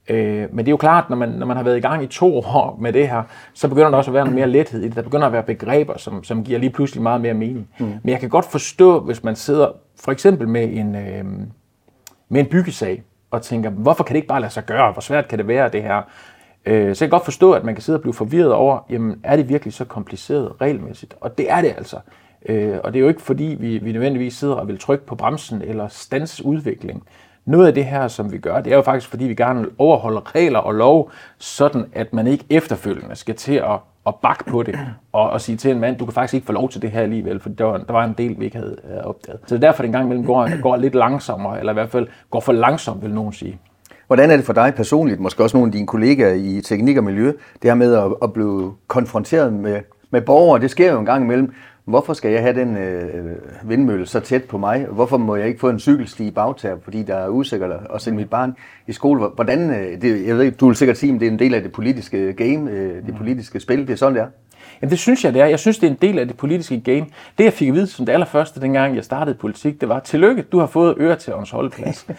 Øh, 0.09 0.47
men 0.51 0.59
det 0.59 0.69
er 0.69 0.73
jo 0.73 0.77
klart, 0.77 1.11
når 1.11 1.17
man, 1.17 1.29
når 1.29 1.47
man 1.47 1.57
har 1.57 1.65
været 1.65 1.77
i 1.77 1.81
gang 1.81 2.05
i 2.05 2.07
to 2.07 2.37
år 2.37 2.79
med 2.81 2.93
det 2.93 3.09
her, 3.09 3.23
så 3.55 3.69
begynder 3.69 3.91
der 3.91 3.97
også 3.97 4.11
at 4.11 4.15
være 4.15 4.25
noget 4.25 4.37
mere 4.37 4.49
lethed 4.49 4.83
i 4.83 4.89
det. 4.89 4.97
Der 4.97 5.03
begynder 5.03 5.27
at 5.27 5.33
være 5.33 5.43
begreber, 5.43 5.99
som, 5.99 6.25
som 6.25 6.45
giver 6.45 6.59
lige 6.59 6.71
pludselig 6.71 7.03
meget 7.03 7.21
mere 7.21 7.35
mening. 7.35 7.69
Mm. 7.79 7.87
Men 7.87 8.13
jeg 8.13 8.21
kan 8.21 8.29
godt 8.29 8.45
forstå, 8.45 9.01
hvis 9.01 9.25
man 9.25 9.37
sidder 9.37 9.69
for 10.01 10.13
eksempel 10.13 10.49
med 10.49 10.65
en, 10.73 10.95
øh, 10.95 11.25
med 12.29 12.41
en 12.41 12.47
byggesag, 12.47 13.03
og 13.31 13.43
tænker, 13.43 13.71
hvorfor 13.71 14.05
kan 14.05 14.15
det 14.15 14.19
ikke 14.19 14.29
bare 14.29 14.41
lade 14.41 14.53
sig 14.53 14.65
gøre? 14.65 14.93
Hvor 14.93 15.01
svært 15.01 15.29
kan 15.29 15.39
det 15.39 15.49
være, 15.49 15.69
det 15.69 15.83
her? 15.83 16.03
Øh, 16.67 16.97
så 16.97 17.05
jeg 17.05 17.11
kan 17.11 17.17
godt 17.19 17.25
forstå, 17.25 17.53
at 17.53 17.65
man 17.65 17.75
kan 17.75 17.83
sidde 17.83 17.97
og 17.97 18.01
blive 18.01 18.15
forvirret 18.15 18.53
over, 18.53 18.79
jamen 18.91 19.21
er 19.25 19.37
det 19.37 19.49
virkelig 19.49 19.75
så 19.75 19.85
kompliceret 19.85 20.53
regelmæssigt? 20.61 21.15
Og 21.21 21.39
det 21.39 21.51
er 21.51 21.61
det 21.61 21.75
altså. 21.77 21.97
Øh, 22.47 22.79
og 22.85 22.93
det 22.93 22.99
er 22.99 23.03
jo 23.03 23.09
ikke 23.09 23.23
fordi, 23.23 23.57
vi, 23.61 23.79
vi 23.79 23.93
nødvendigvis 23.93 24.35
sidder 24.35 24.55
og 24.55 24.69
vil 24.69 24.79
trykke 24.79 25.07
på 25.07 25.15
bremsen 25.15 25.63
eller 25.63 25.89
stands 25.89 26.43
udvikling. 26.43 27.03
Noget 27.45 27.67
af 27.67 27.75
det 27.75 27.85
her, 27.85 28.09
som 28.09 28.33
vi 28.33 28.39
gør, 28.39 28.61
det 28.61 28.73
er 28.73 28.77
jo 28.77 28.83
faktisk, 28.83 29.11
fordi 29.11 29.25
vi 29.25 29.35
gerne 29.35 29.61
vil 29.61 29.71
overholde 29.79 30.21
regler 30.21 30.59
og 30.59 30.75
lov, 30.75 31.11
sådan 31.39 31.87
at 31.93 32.13
man 32.13 32.27
ikke 32.27 32.45
efterfølgende 32.51 33.17
skal 33.17 33.35
til 33.35 33.55
at 33.55 33.79
at 34.07 34.15
bakke 34.23 34.45
på 34.45 34.63
det, 34.63 34.79
og, 35.13 35.31
og 35.31 35.41
sige 35.41 35.57
til 35.57 35.71
en 35.71 35.81
mand, 35.81 35.99
du 35.99 36.05
kan 36.05 36.15
faktisk 36.15 36.35
ikke 36.35 36.47
få 36.47 36.53
lov 36.53 36.69
til 36.69 36.83
det 36.83 36.91
her 36.91 37.01
alligevel, 37.01 37.41
for 37.41 37.49
der 37.49 37.65
var, 37.65 37.79
der 37.79 37.93
var 37.93 38.05
en 38.05 38.15
del, 38.19 38.37
vi 38.39 38.45
ikke 38.45 38.57
havde 38.57 38.77
øh, 38.91 39.05
opdaget. 39.05 39.41
Så 39.47 39.55
det 39.55 39.65
er 39.65 39.69
derfor, 39.69 39.83
den 39.83 39.93
gang 39.93 40.05
imellem 40.05 40.27
går, 40.27 40.61
går 40.63 40.77
lidt 40.77 40.95
langsommere, 40.95 41.59
eller 41.59 41.73
i 41.73 41.75
hvert 41.75 41.91
fald 41.91 42.09
går 42.31 42.41
for 42.41 42.53
langsomt, 42.53 43.03
vil 43.03 43.15
nogen 43.15 43.33
sige. 43.33 43.59
Hvordan 44.07 44.31
er 44.31 44.37
det 44.37 44.45
for 44.45 44.53
dig 44.53 44.75
personligt, 44.77 45.21
måske 45.21 45.43
også 45.43 45.57
nogle 45.57 45.69
af 45.69 45.73
dine 45.73 45.87
kollegaer 45.87 46.35
i 46.35 46.61
teknik 46.61 46.97
og 46.97 47.05
miljø, 47.05 47.27
det 47.63 47.71
her 47.71 47.75
med 47.75 47.95
at, 47.95 48.13
at 48.23 48.33
blive 48.33 48.73
konfronteret 48.87 49.53
med, 49.53 49.81
med 50.11 50.21
borgere, 50.21 50.61
det 50.61 50.71
sker 50.71 50.93
jo 50.93 50.99
en 50.99 51.07
gang 51.07 51.25
imellem. 51.25 51.53
Hvorfor 51.91 52.13
skal 52.13 52.31
jeg 52.31 52.43
have 52.43 52.61
den 52.61 52.77
øh, 52.77 53.37
vindmølle 53.65 54.07
så 54.07 54.21
tæt 54.21 54.45
på 54.45 54.59
mig? 54.59 54.87
Hvorfor 54.91 55.17
må 55.17 55.37
jeg 55.37 55.49
ikke 55.49 55.61
få 55.61 55.69
en 55.69 55.81
cykelsti 55.81 56.27
i 56.27 56.31
bagtab, 56.31 56.85
fordi 56.85 57.03
der 57.03 57.15
er 57.15 57.29
usikkert 57.29 57.71
at 57.95 58.03
sende 58.03 58.19
mit 58.19 58.31
barn 58.31 58.57
i 58.87 58.93
skole? 58.93 59.29
Hvordan, 59.35 59.71
øh, 59.71 60.03
det, 60.03 60.27
jeg 60.27 60.37
ved 60.37 60.45
ikke, 60.45 60.57
du 60.57 60.67
vil 60.67 60.77
sikkert 60.77 60.99
sige, 60.99 61.15
at 61.15 61.21
det 61.21 61.27
er 61.27 61.31
en 61.31 61.39
del 61.39 61.55
af 61.55 61.63
det 61.63 61.73
politiske 61.73 62.33
game, 62.33 62.71
øh, 62.71 63.07
det 63.07 63.17
politiske 63.17 63.61
spil. 63.61 63.79
Det 63.79 63.91
er 63.91 63.97
sådan, 63.97 64.15
det 64.15 64.23
er. 64.23 64.27
Jamen 64.83 64.91
det 64.91 64.99
synes 64.99 65.25
jeg, 65.25 65.35
det 65.35 65.43
er. 65.43 65.47
Jeg 65.47 65.59
synes, 65.59 65.79
det 65.79 65.87
er 65.87 65.91
en 65.91 65.99
del 66.03 66.19
af 66.19 66.27
det 66.27 66.37
politiske 66.37 66.81
game. 66.81 67.07
Det, 67.39 67.45
jeg 67.45 67.53
fik 67.53 67.69
at 67.69 67.75
vide 67.75 67.87
som 67.87 68.07
det 68.07 68.13
allerførste, 68.13 68.61
dengang 68.61 68.97
jeg 68.97 69.05
startede 69.05 69.37
politik, 69.37 69.81
det 69.81 69.89
var, 69.89 70.01
tillykke, 70.01 70.43
du 70.43 70.59
har 70.59 70.67
fået 70.67 70.95
øre 70.99 71.17
til 71.17 71.35
års 71.35 71.51
holdeplads. 71.51 72.07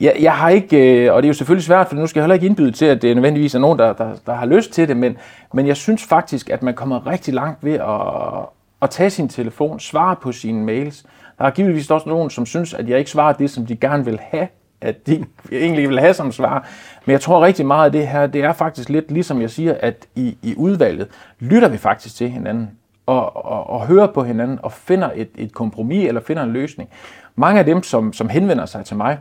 Jeg, 0.00 0.16
jeg 0.20 0.32
har 0.32 0.48
ikke, 0.48 1.04
øh, 1.06 1.14
og 1.14 1.22
det 1.22 1.26
er 1.26 1.28
jo 1.28 1.34
selvfølgelig 1.34 1.64
svært, 1.64 1.88
for 1.88 1.96
nu 1.96 2.06
skal 2.06 2.20
jeg 2.20 2.24
heller 2.24 2.34
ikke 2.34 2.46
indbyde 2.46 2.72
til, 2.72 2.84
at 2.84 3.02
det 3.02 3.16
nødvendigvis 3.16 3.54
er 3.54 3.58
nogen, 3.58 3.78
der, 3.78 3.92
der, 3.92 4.14
der 4.26 4.34
har 4.34 4.46
lyst 4.46 4.72
til 4.72 4.88
det, 4.88 4.96
men, 4.96 5.16
men 5.54 5.66
jeg 5.66 5.76
synes 5.76 6.04
faktisk, 6.04 6.50
at 6.50 6.62
man 6.62 6.74
kommer 6.74 7.06
rigtig 7.06 7.34
langt 7.34 7.64
ved 7.64 7.72
at, 7.72 8.48
at 8.82 8.90
tage 8.90 9.10
sin 9.10 9.28
telefon, 9.28 9.80
svare 9.80 10.16
på 10.16 10.32
sine 10.32 10.64
mails. 10.64 11.04
Der 11.38 11.44
er 11.44 11.50
givetvis 11.50 11.90
også 11.90 12.08
nogen, 12.08 12.30
som 12.30 12.46
synes, 12.46 12.74
at 12.74 12.88
jeg 12.88 12.98
ikke 12.98 13.10
svarer 13.10 13.32
det, 13.32 13.50
som 13.50 13.66
de 13.66 13.76
gerne 13.76 14.04
vil 14.04 14.18
have, 14.22 14.48
at 14.80 15.06
de 15.06 15.24
egentlig 15.52 15.88
vil 15.88 16.00
have 16.00 16.14
som 16.14 16.32
svar. 16.32 16.68
Men 17.06 17.12
jeg 17.12 17.20
tror 17.20 17.44
rigtig 17.44 17.66
meget 17.66 17.84
af 17.84 17.92
det 17.92 18.08
her, 18.08 18.26
det 18.26 18.44
er 18.44 18.52
faktisk 18.52 18.88
lidt 18.88 19.10
ligesom 19.10 19.40
jeg 19.40 19.50
siger, 19.50 19.74
at 19.80 20.06
i, 20.14 20.36
i 20.42 20.54
udvalget 20.56 21.08
lytter 21.40 21.68
vi 21.68 21.76
faktisk 21.76 22.14
til 22.14 22.30
hinanden. 22.30 22.70
og, 23.06 23.36
og, 23.36 23.70
og 23.70 23.86
hører 23.86 24.06
på 24.06 24.22
hinanden 24.22 24.58
og 24.62 24.72
finder 24.72 25.10
et, 25.14 25.28
et 25.38 25.52
kompromis 25.52 26.08
eller 26.08 26.20
finder 26.20 26.42
en 26.42 26.52
løsning. 26.52 26.90
Mange 27.36 27.58
af 27.58 27.64
dem, 27.64 27.82
som, 27.82 28.12
som 28.12 28.28
henvender 28.28 28.66
sig 28.66 28.84
til 28.84 28.96
mig, 28.96 29.18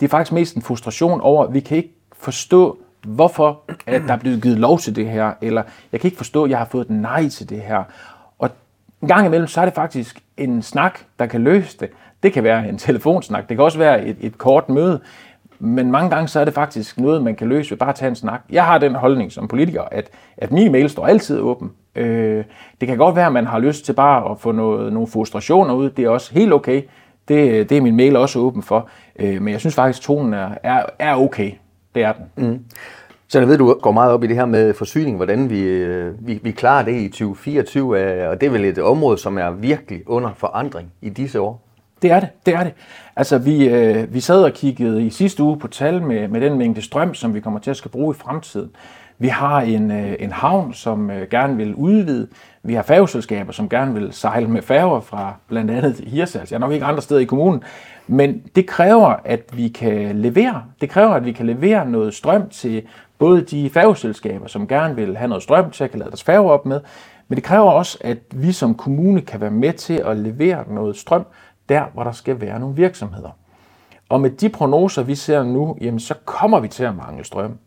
det 0.00 0.06
er 0.06 0.10
faktisk 0.10 0.32
mest 0.32 0.56
en 0.56 0.62
frustration 0.62 1.20
over, 1.20 1.44
at 1.44 1.54
vi 1.54 1.60
kan 1.60 1.76
ikke 1.76 1.94
forstå, 2.12 2.78
hvorfor 3.06 3.60
at 3.86 4.02
der 4.06 4.12
er 4.12 4.18
blevet 4.18 4.42
givet 4.42 4.58
lov 4.58 4.78
til 4.78 4.96
det 4.96 5.10
her, 5.10 5.32
eller 5.40 5.62
jeg 5.92 6.00
kan 6.00 6.08
ikke 6.08 6.16
forstå, 6.16 6.44
at 6.44 6.50
jeg 6.50 6.58
har 6.58 6.64
fået 6.64 6.84
et 6.84 6.90
nej 6.90 7.28
til 7.28 7.48
det 7.48 7.60
her. 7.60 7.84
En 9.02 9.08
gang 9.08 9.26
imellem, 9.26 9.46
så 9.46 9.60
er 9.60 9.64
det 9.64 9.74
faktisk 9.74 10.20
en 10.36 10.62
snak, 10.62 10.98
der 11.18 11.26
kan 11.26 11.44
løse 11.44 11.78
det. 11.78 11.90
Det 12.22 12.32
kan 12.32 12.44
være 12.44 12.68
en 12.68 12.78
telefonsnak, 12.78 13.48
det 13.48 13.56
kan 13.56 13.64
også 13.64 13.78
være 13.78 14.06
et, 14.06 14.16
et 14.20 14.38
kort 14.38 14.68
møde, 14.68 15.00
men 15.58 15.90
mange 15.90 16.10
gange 16.10 16.28
så 16.28 16.40
er 16.40 16.44
det 16.44 16.54
faktisk 16.54 17.00
noget, 17.00 17.22
man 17.22 17.36
kan 17.36 17.48
løse 17.48 17.70
ved 17.70 17.78
bare 17.78 17.88
at 17.88 17.94
tage 17.94 18.08
en 18.08 18.14
snak. 18.14 18.40
Jeg 18.50 18.64
har 18.64 18.78
den 18.78 18.94
holdning 18.94 19.32
som 19.32 19.48
politiker, 19.48 19.82
at, 19.82 20.10
at 20.36 20.52
min 20.52 20.72
mail 20.72 20.90
står 20.90 21.06
altid 21.06 21.40
åben. 21.40 21.72
Øh, 21.94 22.44
det 22.80 22.88
kan 22.88 22.98
godt 22.98 23.16
være, 23.16 23.26
at 23.26 23.32
man 23.32 23.46
har 23.46 23.58
lyst 23.58 23.84
til 23.84 23.92
bare 23.92 24.30
at 24.30 24.40
få 24.40 24.52
noget, 24.52 24.92
nogle 24.92 25.08
frustrationer 25.08 25.74
ud. 25.74 25.90
Det 25.90 26.04
er 26.04 26.08
også 26.08 26.34
helt 26.34 26.52
okay. 26.52 26.82
Det, 27.28 27.70
det 27.70 27.76
er 27.76 27.80
min 27.80 27.96
mail 27.96 28.16
også 28.16 28.38
åben 28.38 28.62
for. 28.62 28.88
Øh, 29.18 29.42
men 29.42 29.52
jeg 29.52 29.60
synes 29.60 29.74
faktisk, 29.74 30.00
at 30.00 30.02
tonen 30.02 30.34
er, 30.34 30.50
er, 30.62 30.82
er 30.98 31.16
okay. 31.16 31.52
Det 31.94 32.02
er 32.02 32.12
den. 32.12 32.48
Mm. 32.48 32.64
Så 33.30 33.38
jeg 33.38 33.48
ved, 33.48 33.58
du 33.58 33.74
går 33.74 33.92
meget 33.92 34.12
op 34.12 34.24
i 34.24 34.26
det 34.26 34.36
her 34.36 34.46
med 34.46 34.74
forsyning, 34.74 35.16
hvordan 35.16 35.50
vi, 35.50 35.60
øh, 35.60 36.26
vi, 36.26 36.40
vi 36.42 36.50
klarer 36.50 36.84
det 36.84 36.94
i 36.94 37.08
2024, 37.08 38.00
øh, 38.00 38.28
og 38.28 38.40
det 38.40 38.46
er 38.46 38.50
vel 38.50 38.64
et 38.64 38.78
område, 38.78 39.18
som 39.18 39.38
er 39.38 39.50
virkelig 39.50 40.02
under 40.06 40.30
forandring 40.36 40.92
i 41.02 41.08
disse 41.08 41.40
år. 41.40 41.68
Det 42.02 42.10
er 42.10 42.20
det, 42.20 42.28
det 42.46 42.54
er 42.54 42.64
det. 42.64 42.72
Altså, 43.16 43.38
vi, 43.38 43.68
øh, 43.68 44.14
vi 44.14 44.20
sad 44.20 44.44
og 44.44 44.52
kiggede 44.52 45.06
i 45.06 45.10
sidste 45.10 45.42
uge 45.42 45.58
på 45.58 45.68
tal 45.68 46.02
med, 46.02 46.28
med 46.28 46.40
den 46.40 46.58
mængde 46.58 46.82
strøm, 46.82 47.14
som 47.14 47.34
vi 47.34 47.40
kommer 47.40 47.60
til 47.60 47.70
at 47.70 47.76
skal 47.76 47.90
bruge 47.90 48.14
i 48.14 48.18
fremtiden. 48.18 48.70
Vi 49.18 49.28
har 49.28 49.60
en, 49.60 49.90
øh, 49.90 50.16
en 50.18 50.32
havn, 50.32 50.74
som 50.74 51.10
øh, 51.10 51.28
gerne 51.30 51.56
vil 51.56 51.74
udvide. 51.74 52.28
Vi 52.62 52.74
har 52.74 52.82
færgeselskaber, 52.82 53.52
som 53.52 53.68
gerne 53.68 53.94
vil 53.94 54.12
sejle 54.12 54.48
med 54.48 54.62
færger 54.62 55.00
fra 55.00 55.34
blandt 55.48 55.70
andet 55.70 56.00
Hirsals. 56.06 56.50
Jeg 56.50 56.56
er 56.56 56.60
nok 56.60 56.72
ikke 56.72 56.84
andre 56.86 57.02
steder 57.02 57.20
i 57.20 57.24
kommunen. 57.24 57.62
Men 58.06 58.42
det 58.54 58.66
kræver, 58.66 59.14
at 59.24 59.40
vi 59.52 59.68
kan 59.68 60.16
levere. 60.16 60.62
Det 60.80 60.90
kræver, 60.90 61.10
at 61.10 61.24
vi 61.24 61.32
kan 61.32 61.46
levere 61.46 61.90
noget 61.90 62.14
strøm 62.14 62.48
til 62.48 62.82
både 63.18 63.42
de 63.42 63.70
færgeselskaber, 63.70 64.46
som 64.46 64.68
gerne 64.68 64.96
vil 64.96 65.16
have 65.16 65.28
noget 65.28 65.42
strøm 65.42 65.70
til 65.70 65.84
at 65.84 65.90
kan 65.90 65.98
lade 65.98 66.10
deres 66.10 66.22
færge 66.22 66.50
op 66.50 66.66
med. 66.66 66.80
Men 67.28 67.36
det 67.36 67.44
kræver 67.44 67.70
også, 67.70 67.98
at 68.00 68.18
vi 68.34 68.52
som 68.52 68.74
kommune 68.74 69.20
kan 69.20 69.40
være 69.40 69.50
med 69.50 69.72
til 69.72 70.02
at 70.06 70.16
levere 70.16 70.64
noget 70.68 70.96
strøm 70.96 71.26
der, 71.68 71.84
hvor 71.94 72.04
der 72.04 72.12
skal 72.12 72.40
være 72.40 72.60
nogle 72.60 72.76
virksomheder. 72.76 73.30
Og 74.08 74.20
med 74.20 74.30
de 74.30 74.48
prognoser, 74.48 75.02
vi 75.02 75.14
ser 75.14 75.42
nu, 75.42 75.76
jamen, 75.80 76.00
så 76.00 76.14
kommer 76.24 76.60
vi 76.60 76.68
til 76.68 76.84
at 76.84 76.96
mangle 76.96 77.24
strøm. 77.24 77.58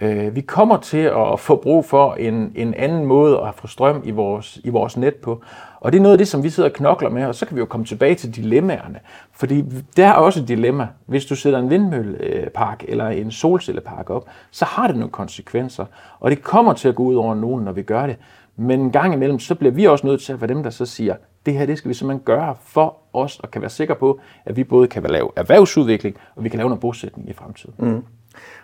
Øh, 0.00 0.34
vi 0.34 0.40
kommer 0.40 0.76
til 0.76 0.98
at 1.32 1.40
få 1.40 1.56
brug 1.56 1.84
for 1.84 2.14
en, 2.14 2.52
en 2.54 2.74
anden 2.74 3.04
måde 3.04 3.40
at 3.40 3.54
få 3.54 3.66
strøm 3.66 4.02
i 4.04 4.10
vores, 4.10 4.60
i 4.64 4.68
vores 4.68 4.96
net 4.96 5.14
på. 5.14 5.42
Og 5.82 5.92
det 5.92 5.98
er 5.98 6.02
noget 6.02 6.12
af 6.12 6.18
det, 6.18 6.28
som 6.28 6.42
vi 6.42 6.50
sidder 6.50 6.68
og 6.68 6.74
knokler 6.74 7.10
med, 7.10 7.24
og 7.24 7.34
så 7.34 7.46
kan 7.46 7.56
vi 7.56 7.60
jo 7.60 7.66
komme 7.66 7.86
tilbage 7.86 8.14
til 8.14 8.36
dilemmaerne. 8.36 9.00
Fordi 9.32 9.64
der 9.96 10.06
er 10.06 10.12
også 10.12 10.40
et 10.40 10.48
dilemma. 10.48 10.88
Hvis 11.06 11.26
du 11.26 11.36
sætter 11.36 11.58
en 11.58 11.70
vindmøllepark 11.70 12.84
eller 12.88 13.08
en 13.08 13.30
solcellepark 13.30 14.10
op, 14.10 14.26
så 14.50 14.64
har 14.64 14.86
det 14.86 14.96
nogle 14.96 15.10
konsekvenser. 15.10 15.84
Og 16.20 16.30
det 16.30 16.42
kommer 16.42 16.72
til 16.72 16.88
at 16.88 16.94
gå 16.94 17.02
ud 17.02 17.14
over 17.14 17.34
nogen, 17.34 17.64
når 17.64 17.72
vi 17.72 17.82
gør 17.82 18.06
det. 18.06 18.16
Men 18.56 18.80
en 18.80 18.90
gang 18.92 19.14
imellem, 19.14 19.38
så 19.38 19.54
bliver 19.54 19.72
vi 19.72 19.84
også 19.84 20.06
nødt 20.06 20.22
til 20.22 20.32
at 20.32 20.40
være 20.40 20.48
dem, 20.48 20.62
der 20.62 20.70
så 20.70 20.86
siger, 20.86 21.16
det 21.46 21.54
her 21.54 21.66
det 21.66 21.78
skal 21.78 21.88
vi 21.88 21.94
simpelthen 21.94 22.24
gøre 22.24 22.54
for 22.64 22.96
os, 23.12 23.38
og 23.38 23.50
kan 23.50 23.60
være 23.60 23.70
sikre 23.70 23.94
på, 23.94 24.20
at 24.44 24.56
vi 24.56 24.64
både 24.64 24.88
kan 24.88 25.02
lave 25.02 25.30
erhvervsudvikling, 25.36 26.16
og 26.36 26.44
vi 26.44 26.48
kan 26.48 26.56
lave 26.56 26.68
noget 26.68 26.80
bosætning 26.80 27.28
i 27.28 27.32
fremtiden. 27.32 27.74
Mm. 27.78 28.02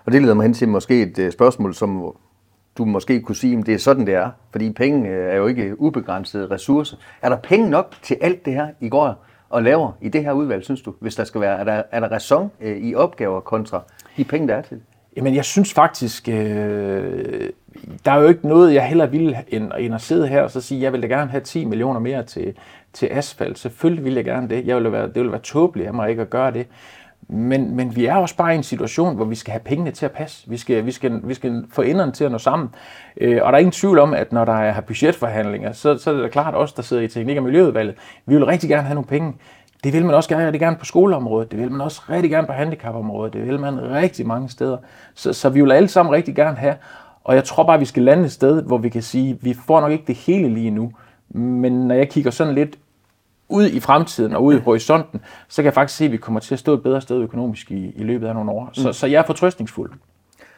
Og 0.05 0.13
det 0.13 0.23
leder 0.23 0.35
mig 0.35 0.43
hen 0.43 0.55
til 0.55 0.69
måske 0.69 1.03
et 1.03 1.19
øh, 1.19 1.33
spørgsmål, 1.33 1.75
som 1.75 2.13
du 2.79 2.85
måske 2.85 3.21
kunne 3.21 3.37
sige, 3.37 3.59
at 3.59 3.67
det 3.67 3.75
er 3.75 3.79
sådan, 3.79 4.07
det 4.07 4.15
er. 4.15 4.31
Fordi 4.53 4.73
penge 4.73 5.09
øh, 5.09 5.33
er 5.33 5.37
jo 5.37 5.47
ikke 5.47 5.81
ubegrænsede 5.81 6.51
ressourcer. 6.51 6.97
Er 7.23 7.29
der 7.29 7.37
penge 7.37 7.71
nok 7.71 7.95
til 8.03 8.17
alt 8.21 8.45
det 8.45 8.53
her, 8.53 8.69
I 8.81 8.89
går 8.89 9.25
og 9.51 9.63
laver 9.63 9.93
i 10.01 10.09
det 10.09 10.25
her 10.25 10.33
udvalg, 10.33 10.65
synes 10.65 10.83
du? 10.83 10.95
Hvis 11.01 11.15
der 11.15 11.25
skal 11.25 11.41
være, 11.41 11.59
er 11.59 11.65
der, 11.65 11.83
er 11.91 12.01
der 12.01 12.09
ræson 12.09 12.51
øh, 12.61 12.77
i 12.77 12.95
opgaver 12.95 13.41
kontra 13.41 13.83
de 14.17 14.25
penge, 14.25 14.49
der 14.49 14.55
er 14.55 14.63
til 14.63 14.81
Jamen, 15.17 15.35
jeg 15.35 15.45
synes 15.45 15.75
faktisk, 15.75 16.29
øh, 16.29 17.49
der 18.05 18.13
er 18.13 18.21
jo 18.21 18.29
ikke 18.29 18.49
noget, 18.49 18.75
jeg 18.75 18.89
heller 18.89 19.07
vil, 19.07 19.37
end, 19.49 19.73
end 19.79 19.95
at 19.95 20.01
sidde 20.01 20.29
her 20.29 20.43
og 20.43 20.51
så 20.51 20.61
sige, 20.61 20.83
jeg 20.83 20.93
vil 20.93 21.03
da 21.03 21.07
gerne 21.07 21.31
have 21.31 21.41
10 21.41 21.65
millioner 21.65 22.01
mere 22.01 22.23
til, 22.23 22.55
til 22.93 23.09
asfalt. 23.13 23.59
Selvfølgelig 23.59 24.05
vil 24.05 24.15
jeg 24.15 24.25
gerne 24.25 24.49
det. 24.49 24.67
Jeg 24.67 24.77
ville 24.77 24.93
være, 24.93 25.07
det 25.07 25.15
ville 25.15 25.33
være 25.33 25.41
tåbeligt 25.41 25.89
af 25.89 25.95
mig 25.95 26.11
ikke 26.11 26.23
at 26.23 26.31
gøre 26.31 26.51
det. 26.51 26.67
Men, 27.29 27.77
men 27.77 27.97
vi 27.97 28.07
er 28.07 28.15
også 28.15 28.37
bare 28.37 28.53
i 28.55 28.57
en 28.57 28.63
situation, 28.63 29.17
hvor 29.17 29.25
vi 29.25 29.35
skal 29.35 29.53
have 29.53 29.61
pengene 29.61 29.91
til 29.91 30.05
at 30.05 30.13
passe. 30.13 30.51
Vi 30.51 30.57
skal, 30.57 30.87
vi 30.87 30.93
skal, 30.93 31.21
vi 31.25 31.35
skal 31.35 31.65
få 31.73 31.83
enderne 31.83 32.13
til 32.13 32.25
at 32.25 32.33
nå 32.33 32.39
sammen. 32.39 32.69
Øh, 33.21 33.41
og 33.43 33.53
der 33.53 33.57
er 33.57 33.59
ingen 33.59 33.73
tvivl 33.73 33.99
om, 33.99 34.15
at 34.15 34.33
når 34.33 34.45
der 34.45 34.53
er 34.53 34.81
budgetforhandlinger, 34.81 35.73
så, 35.73 35.99
så 35.99 36.11
er 36.11 36.15
det 36.15 36.23
da 36.23 36.29
klart 36.29 36.55
os, 36.55 36.73
der 36.73 36.83
sidder 36.83 37.03
i 37.03 37.09
Teknik- 37.09 37.37
og 37.37 37.43
Miljøudvalget. 37.43 37.95
Vi 38.27 38.35
vil 38.35 38.45
rigtig 38.45 38.71
gerne 38.71 38.83
have 38.83 38.95
nogle 38.95 39.09
penge. 39.09 39.35
Det 39.85 39.93
vil 39.93 40.05
man 40.05 40.15
også 40.15 40.29
gerne, 40.29 40.47
rigtig 40.47 40.61
gerne 40.61 40.77
på 40.77 40.85
skoleområdet. 40.85 41.51
Det 41.51 41.61
vil 41.61 41.71
man 41.71 41.81
også 41.81 42.03
rigtig 42.11 42.31
gerne 42.31 42.47
på 42.47 42.53
handicapområdet. 42.53 43.33
Det 43.33 43.47
vil 43.47 43.61
man 43.61 43.81
rigtig 43.81 44.27
mange 44.27 44.49
steder. 44.49 44.77
Så, 45.15 45.33
så 45.33 45.49
vi 45.49 45.61
vil 45.61 45.73
alle 45.73 45.89
sammen 45.89 46.15
rigtig 46.15 46.35
gerne 46.35 46.57
have. 46.57 46.75
Og 47.25 47.35
jeg 47.35 47.45
tror 47.45 47.65
bare, 47.65 47.75
at 47.75 47.81
vi 47.81 47.85
skal 47.85 48.03
lande 48.03 48.25
et 48.25 48.33
sted, 48.33 48.63
hvor 48.63 48.79
vi 48.79 48.89
kan 48.89 49.03
sige, 49.03 49.31
at 49.31 49.45
vi 49.45 49.55
får 49.67 49.81
nok 49.81 49.93
ikke 49.93 50.05
det 50.07 50.15
hele 50.15 50.49
lige 50.49 50.71
nu. 50.71 50.93
Men 51.31 51.73
når 51.73 51.95
jeg 51.95 52.09
kigger 52.09 52.31
sådan 52.31 52.55
lidt 52.55 52.79
ud 53.49 53.67
i 53.67 53.81
fremtiden 53.81 54.35
og 54.35 54.45
ud 54.45 54.55
i 54.55 54.59
horisonten, 54.59 55.21
så 55.49 55.57
kan 55.57 55.65
jeg 55.65 55.75
faktisk 55.75 55.99
se, 55.99 56.05
at 56.05 56.13
vi 56.13 56.17
kommer 56.17 56.41
til 56.41 56.55
at 56.55 56.59
stå 56.59 56.75
et 56.75 56.83
bedre 56.83 57.01
sted 57.01 57.17
økonomisk 57.17 57.71
i, 57.71 57.93
i 57.97 58.03
løbet 58.03 58.27
af 58.27 58.35
nogle 58.35 58.51
år. 58.51 58.71
Så, 58.73 58.89
mm. 58.89 58.93
så 58.93 59.07
jeg 59.07 59.19
er 59.19 59.27
fortrøstningsfuld. 59.27 59.93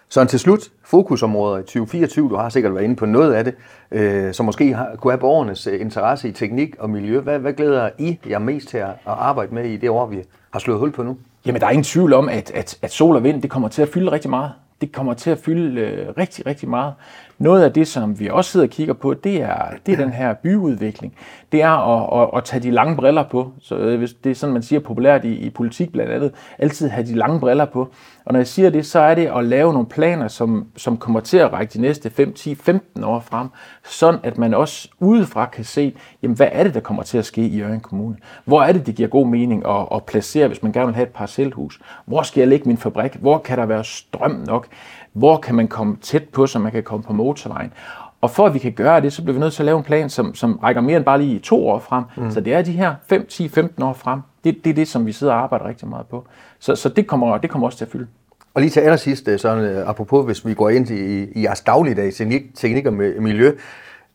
Så 0.08 0.24
til 0.24 0.38
slut, 0.38 0.68
fokusområder 0.84 1.58
i 1.58 1.62
2024, 1.62 2.28
du 2.28 2.36
har 2.36 2.48
sikkert 2.48 2.74
været 2.74 2.84
inde 2.84 2.96
på 2.96 3.06
noget 3.06 3.32
af 3.34 3.44
det, 3.44 3.54
øh, 3.90 4.34
som 4.34 4.46
måske 4.46 4.74
har, 4.74 4.90
kunne 4.96 5.12
have 5.12 5.20
borgernes 5.20 5.66
øh, 5.66 5.80
interesse 5.80 6.28
i 6.28 6.32
teknik 6.32 6.76
og 6.78 6.90
miljø. 6.90 7.20
Hvad, 7.20 7.38
hvad 7.38 7.52
glæder 7.52 7.90
I 7.98 8.18
jer 8.28 8.38
mest 8.38 8.68
til 8.68 8.78
at, 8.78 8.88
at 8.88 8.96
arbejde 9.04 9.54
med 9.54 9.64
i 9.64 9.76
det 9.76 9.90
år, 9.90 10.06
vi 10.06 10.22
har 10.50 10.60
slået 10.60 10.78
hul 10.78 10.92
på 10.92 11.02
nu? 11.02 11.16
Jamen, 11.46 11.60
der 11.60 11.66
er 11.66 11.70
ingen 11.70 11.84
tvivl 11.84 12.12
om, 12.12 12.28
at, 12.28 12.50
at, 12.50 12.78
at 12.82 12.92
sol 12.92 13.16
og 13.16 13.24
vind 13.24 13.42
det 13.42 13.50
kommer 13.50 13.68
til 13.68 13.82
at 13.82 13.88
fylde 13.88 14.12
rigtig 14.12 14.30
meget 14.30 14.52
det 14.80 14.92
kommer 14.92 15.14
til 15.14 15.30
at 15.30 15.38
fylde 15.38 15.80
øh, 15.80 16.08
rigtig, 16.18 16.46
rigtig 16.46 16.68
meget. 16.68 16.94
Noget 17.38 17.62
af 17.62 17.72
det, 17.72 17.88
som 17.88 18.20
vi 18.20 18.28
også 18.28 18.50
sidder 18.50 18.66
og 18.66 18.70
kigger 18.70 18.94
på, 18.94 19.14
det 19.14 19.42
er, 19.42 19.56
det 19.86 19.92
er 19.92 19.96
den 19.96 20.12
her 20.12 20.34
byudvikling. 20.34 21.14
Det 21.52 21.62
er 21.62 21.70
at, 21.70 22.22
at, 22.22 22.38
at 22.38 22.44
tage 22.44 22.62
de 22.62 22.70
lange 22.70 22.96
briller 22.96 23.22
på. 23.22 23.52
Så 23.60 23.76
øh, 23.76 24.08
det 24.24 24.30
er 24.30 24.34
sådan, 24.34 24.52
man 24.52 24.62
siger 24.62 24.80
populært 24.80 25.24
i, 25.24 25.34
i 25.34 25.50
politik 25.50 25.92
blandt 25.92 26.12
andet. 26.12 26.32
Altid 26.58 26.88
have 26.88 27.06
de 27.06 27.14
lange 27.14 27.40
briller 27.40 27.64
på. 27.64 27.88
Og 28.24 28.32
når 28.32 28.40
jeg 28.40 28.46
siger 28.46 28.70
det, 28.70 28.86
så 28.86 28.98
er 28.98 29.14
det 29.14 29.30
at 29.36 29.44
lave 29.44 29.72
nogle 29.72 29.88
planer, 29.88 30.28
som, 30.28 30.66
som 30.76 30.96
kommer 30.96 31.20
til 31.20 31.36
at 31.36 31.52
række 31.52 31.72
de 31.72 31.80
næste 31.80 32.10
5, 32.10 32.32
10, 32.32 32.54
15 32.54 33.04
år 33.04 33.20
frem. 33.20 33.48
Sådan 33.84 34.20
at 34.22 34.38
man 34.38 34.54
også 34.54 34.88
udefra 34.98 35.46
kan 35.46 35.64
se, 35.64 35.94
jamen, 36.22 36.36
hvad 36.36 36.48
er 36.52 36.64
det, 36.64 36.74
der 36.74 36.80
kommer 36.80 37.02
til 37.02 37.18
at 37.18 37.24
ske 37.24 37.42
i 37.42 37.58
Jørgen 37.58 37.80
Kommune? 37.80 38.16
Hvor 38.44 38.62
er 38.62 38.72
det, 38.72 38.86
det 38.86 38.94
giver 38.94 39.08
god 39.08 39.26
mening 39.26 39.66
at, 39.66 39.86
at 39.94 40.04
placere, 40.04 40.48
hvis 40.48 40.62
man 40.62 40.72
gerne 40.72 40.86
vil 40.86 40.94
have 40.94 41.06
et 41.06 41.12
parcelhus? 41.12 41.80
Hvor 42.06 42.22
skal 42.22 42.40
jeg 42.40 42.48
lægge 42.48 42.68
min 42.68 42.76
fabrik? 42.76 43.14
Hvor 43.14 43.38
kan 43.38 43.58
der 43.58 43.66
være 43.66 43.84
strøm 43.84 44.44
nok? 44.46 44.66
Hvor 45.12 45.36
kan 45.36 45.54
man 45.54 45.68
komme 45.68 45.96
tæt 45.96 46.24
på, 46.24 46.46
så 46.46 46.58
man 46.58 46.72
kan 46.72 46.82
komme 46.82 47.02
på 47.02 47.12
motorvejen? 47.12 47.72
Og 48.20 48.30
for 48.30 48.46
at 48.46 48.54
vi 48.54 48.58
kan 48.58 48.72
gøre 48.72 49.00
det, 49.00 49.12
så 49.12 49.22
bliver 49.22 49.34
vi 49.34 49.40
nødt 49.40 49.52
til 49.52 49.62
at 49.62 49.66
lave 49.66 49.78
en 49.78 49.84
plan, 49.84 50.10
som, 50.10 50.34
som 50.34 50.58
rækker 50.62 50.82
mere 50.82 50.96
end 50.96 51.04
bare 51.04 51.22
lige 51.22 51.38
to 51.38 51.68
år 51.68 51.78
frem. 51.78 52.04
Mm. 52.16 52.30
Så 52.30 52.40
det 52.40 52.54
er 52.54 52.62
de 52.62 52.72
her 52.72 52.94
5, 53.08 53.26
10, 53.26 53.48
15 53.48 53.82
år 53.82 53.92
frem. 53.92 54.20
Det, 54.44 54.64
det 54.64 54.70
er 54.70 54.74
det, 54.74 54.88
som 54.88 55.06
vi 55.06 55.12
sidder 55.12 55.32
og 55.32 55.42
arbejder 55.42 55.68
rigtig 55.68 55.88
meget 55.88 56.06
på. 56.06 56.26
Så, 56.58 56.76
så 56.76 56.88
det, 56.88 57.06
kommer, 57.06 57.38
det 57.38 57.50
kommer 57.50 57.66
også 57.66 57.78
til 57.78 57.84
at 57.84 57.90
fylde. 57.90 58.06
Og 58.54 58.60
lige 58.60 58.70
til 58.70 58.80
allersidst, 58.80 59.28
øh, 59.28 59.38
sådan, 59.38 59.64
øh, 59.64 59.88
apropos, 59.88 60.24
hvis 60.24 60.46
vi 60.46 60.54
går 60.54 60.70
ind 60.70 60.90
i, 60.90 61.24
i 61.24 61.42
jeres 61.42 61.60
dagligdag 61.60 62.14
teknik, 62.14 62.42
teknik 62.54 62.86
og 62.86 62.92
miljø, 62.92 63.52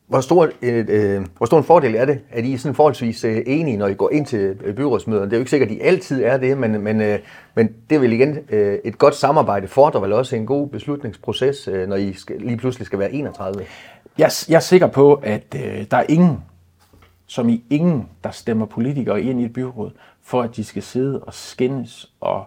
hvor 0.07 0.21
stor, 0.21 0.49
et, 0.61 0.89
øh, 0.89 1.25
hvor 1.37 1.45
stor 1.45 1.57
en 1.57 1.63
fordel 1.63 1.95
er 1.95 2.05
det, 2.05 2.19
at 2.31 2.45
I 2.45 2.53
er 2.53 2.57
sådan 2.57 2.75
forholdsvis 2.75 3.23
øh, 3.23 3.41
enige, 3.45 3.77
når 3.77 3.87
I 3.87 3.93
går 3.93 4.09
ind 4.11 4.25
til 4.25 4.55
byrådsmøderne? 4.75 5.25
Det 5.25 5.33
er 5.33 5.37
jo 5.37 5.41
ikke 5.41 5.49
sikkert, 5.49 5.69
at 5.69 5.75
I 5.75 5.79
altid 5.79 6.23
er 6.23 6.37
det, 6.37 6.57
men, 6.57 6.81
men, 6.81 7.01
øh, 7.01 7.19
men 7.55 7.69
det 7.89 8.01
vel 8.01 8.13
igen 8.13 8.39
øh, 8.49 8.79
et 8.83 8.97
godt 8.97 9.15
samarbejde 9.15 9.67
fordrer 9.67 10.01
vel 10.01 10.13
også 10.13 10.35
en 10.35 10.45
god 10.45 10.67
beslutningsproces, 10.67 11.67
øh, 11.67 11.87
når 11.87 11.95
I 11.95 12.13
skal, 12.13 12.35
lige 12.39 12.57
pludselig 12.57 12.85
skal 12.85 12.99
være 12.99 13.11
31? 13.11 13.65
Jeg, 14.17 14.31
jeg 14.49 14.55
er 14.55 14.59
sikker 14.59 14.87
på, 14.87 15.13
at 15.23 15.55
øh, 15.55 15.85
der 15.91 15.97
er 15.97 16.05
ingen, 16.09 16.37
som 17.27 17.49
i 17.49 17.63
ingen, 17.69 18.09
der 18.23 18.31
stemmer 18.31 18.65
politikere 18.65 19.21
ind 19.21 19.41
i 19.41 19.45
et 19.45 19.53
byråd, 19.53 19.91
for 20.23 20.41
at 20.41 20.55
de 20.55 20.63
skal 20.63 20.83
sidde 20.83 21.19
og 21.19 21.33
skændes 21.33 22.11
og 22.21 22.45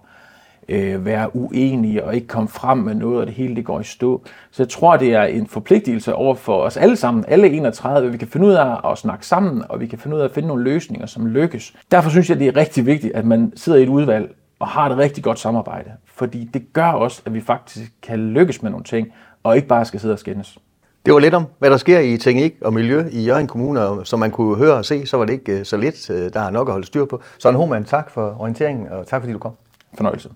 øh, 0.68 1.04
være 1.04 1.36
uenige 1.36 2.04
og 2.04 2.14
ikke 2.14 2.26
komme 2.26 2.48
frem 2.48 2.78
med 2.78 2.94
noget, 2.94 3.20
og 3.20 3.26
det 3.26 3.34
hele 3.34 3.56
det 3.56 3.64
går 3.64 3.80
i 3.80 3.84
stå. 3.84 4.24
Så 4.50 4.62
jeg 4.62 4.68
tror, 4.68 4.96
det 4.96 5.14
er 5.14 5.22
en 5.22 5.46
forpligtelse 5.46 6.14
over 6.14 6.34
for 6.34 6.62
os 6.62 6.76
alle 6.76 6.96
sammen, 6.96 7.24
alle 7.28 7.48
31, 7.48 8.06
at 8.06 8.12
vi 8.12 8.18
kan 8.18 8.28
finde 8.28 8.46
ud 8.46 8.52
af 8.52 8.90
at 8.92 8.98
snakke 8.98 9.26
sammen, 9.26 9.64
og 9.68 9.80
vi 9.80 9.86
kan 9.86 9.98
finde 9.98 10.16
ud 10.16 10.20
af 10.20 10.24
at 10.24 10.30
finde 10.30 10.48
nogle 10.48 10.64
løsninger, 10.64 11.06
som 11.06 11.26
lykkes. 11.26 11.74
Derfor 11.90 12.10
synes 12.10 12.30
jeg, 12.30 12.38
det 12.38 12.48
er 12.48 12.56
rigtig 12.56 12.86
vigtigt, 12.86 13.14
at 13.14 13.24
man 13.24 13.52
sidder 13.56 13.78
i 13.78 13.82
et 13.82 13.88
udvalg 13.88 14.34
og 14.58 14.68
har 14.68 14.90
et 14.90 14.98
rigtig 14.98 15.24
godt 15.24 15.38
samarbejde, 15.38 15.90
fordi 16.04 16.44
det 16.54 16.72
gør 16.72 16.90
også, 16.90 17.22
at 17.24 17.34
vi 17.34 17.40
faktisk 17.40 17.92
kan 18.02 18.18
lykkes 18.18 18.62
med 18.62 18.70
nogle 18.70 18.84
ting, 18.84 19.08
og 19.42 19.56
ikke 19.56 19.68
bare 19.68 19.84
skal 19.84 20.00
sidde 20.00 20.12
og 20.12 20.18
skændes. 20.18 20.58
Det 21.06 21.14
var 21.14 21.20
lidt 21.20 21.34
om, 21.34 21.46
hvad 21.58 21.70
der 21.70 21.76
sker 21.76 21.98
i 21.98 22.16
teknik 22.16 22.52
og 22.62 22.72
miljø 22.72 23.04
i 23.10 23.24
Jørgen 23.24 23.46
Kommune, 23.46 23.80
og 23.80 24.06
som 24.06 24.18
man 24.18 24.30
kunne 24.30 24.56
høre 24.56 24.74
og 24.74 24.84
se, 24.84 25.06
så 25.06 25.16
var 25.16 25.24
det 25.24 25.32
ikke 25.32 25.52
øh, 25.52 25.64
så 25.64 25.76
lidt. 25.76 26.10
Øh, 26.10 26.32
der 26.32 26.40
er 26.40 26.50
nok 26.50 26.68
at 26.68 26.72
holde 26.72 26.86
styr 26.86 27.04
på. 27.04 27.22
Så 27.38 27.52
Hohmann, 27.52 27.84
tak 27.84 28.10
for 28.10 28.36
orienteringen, 28.40 28.88
og 28.88 29.06
tak 29.06 29.22
fordi 29.22 29.32
du 29.32 29.38
kom. 29.38 29.52
Fornøjelse. 29.96 30.28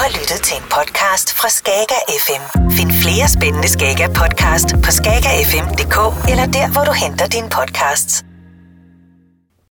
har 0.00 0.08
lyttet 0.20 0.40
til 0.48 0.56
en 0.56 0.66
podcast 0.76 1.28
fra 1.38 1.48
Skager 1.48 2.02
FM. 2.24 2.42
Find 2.70 2.90
flere 3.02 3.28
spændende 3.36 3.68
Skager 3.68 4.08
podcast 4.08 4.68
på 4.84 4.90
skagerfm.dk 4.98 5.98
eller 6.30 6.46
der, 6.58 6.66
hvor 6.72 6.84
du 6.84 6.92
henter 7.04 7.26
dine 7.26 7.48
podcasts. 7.58 8.25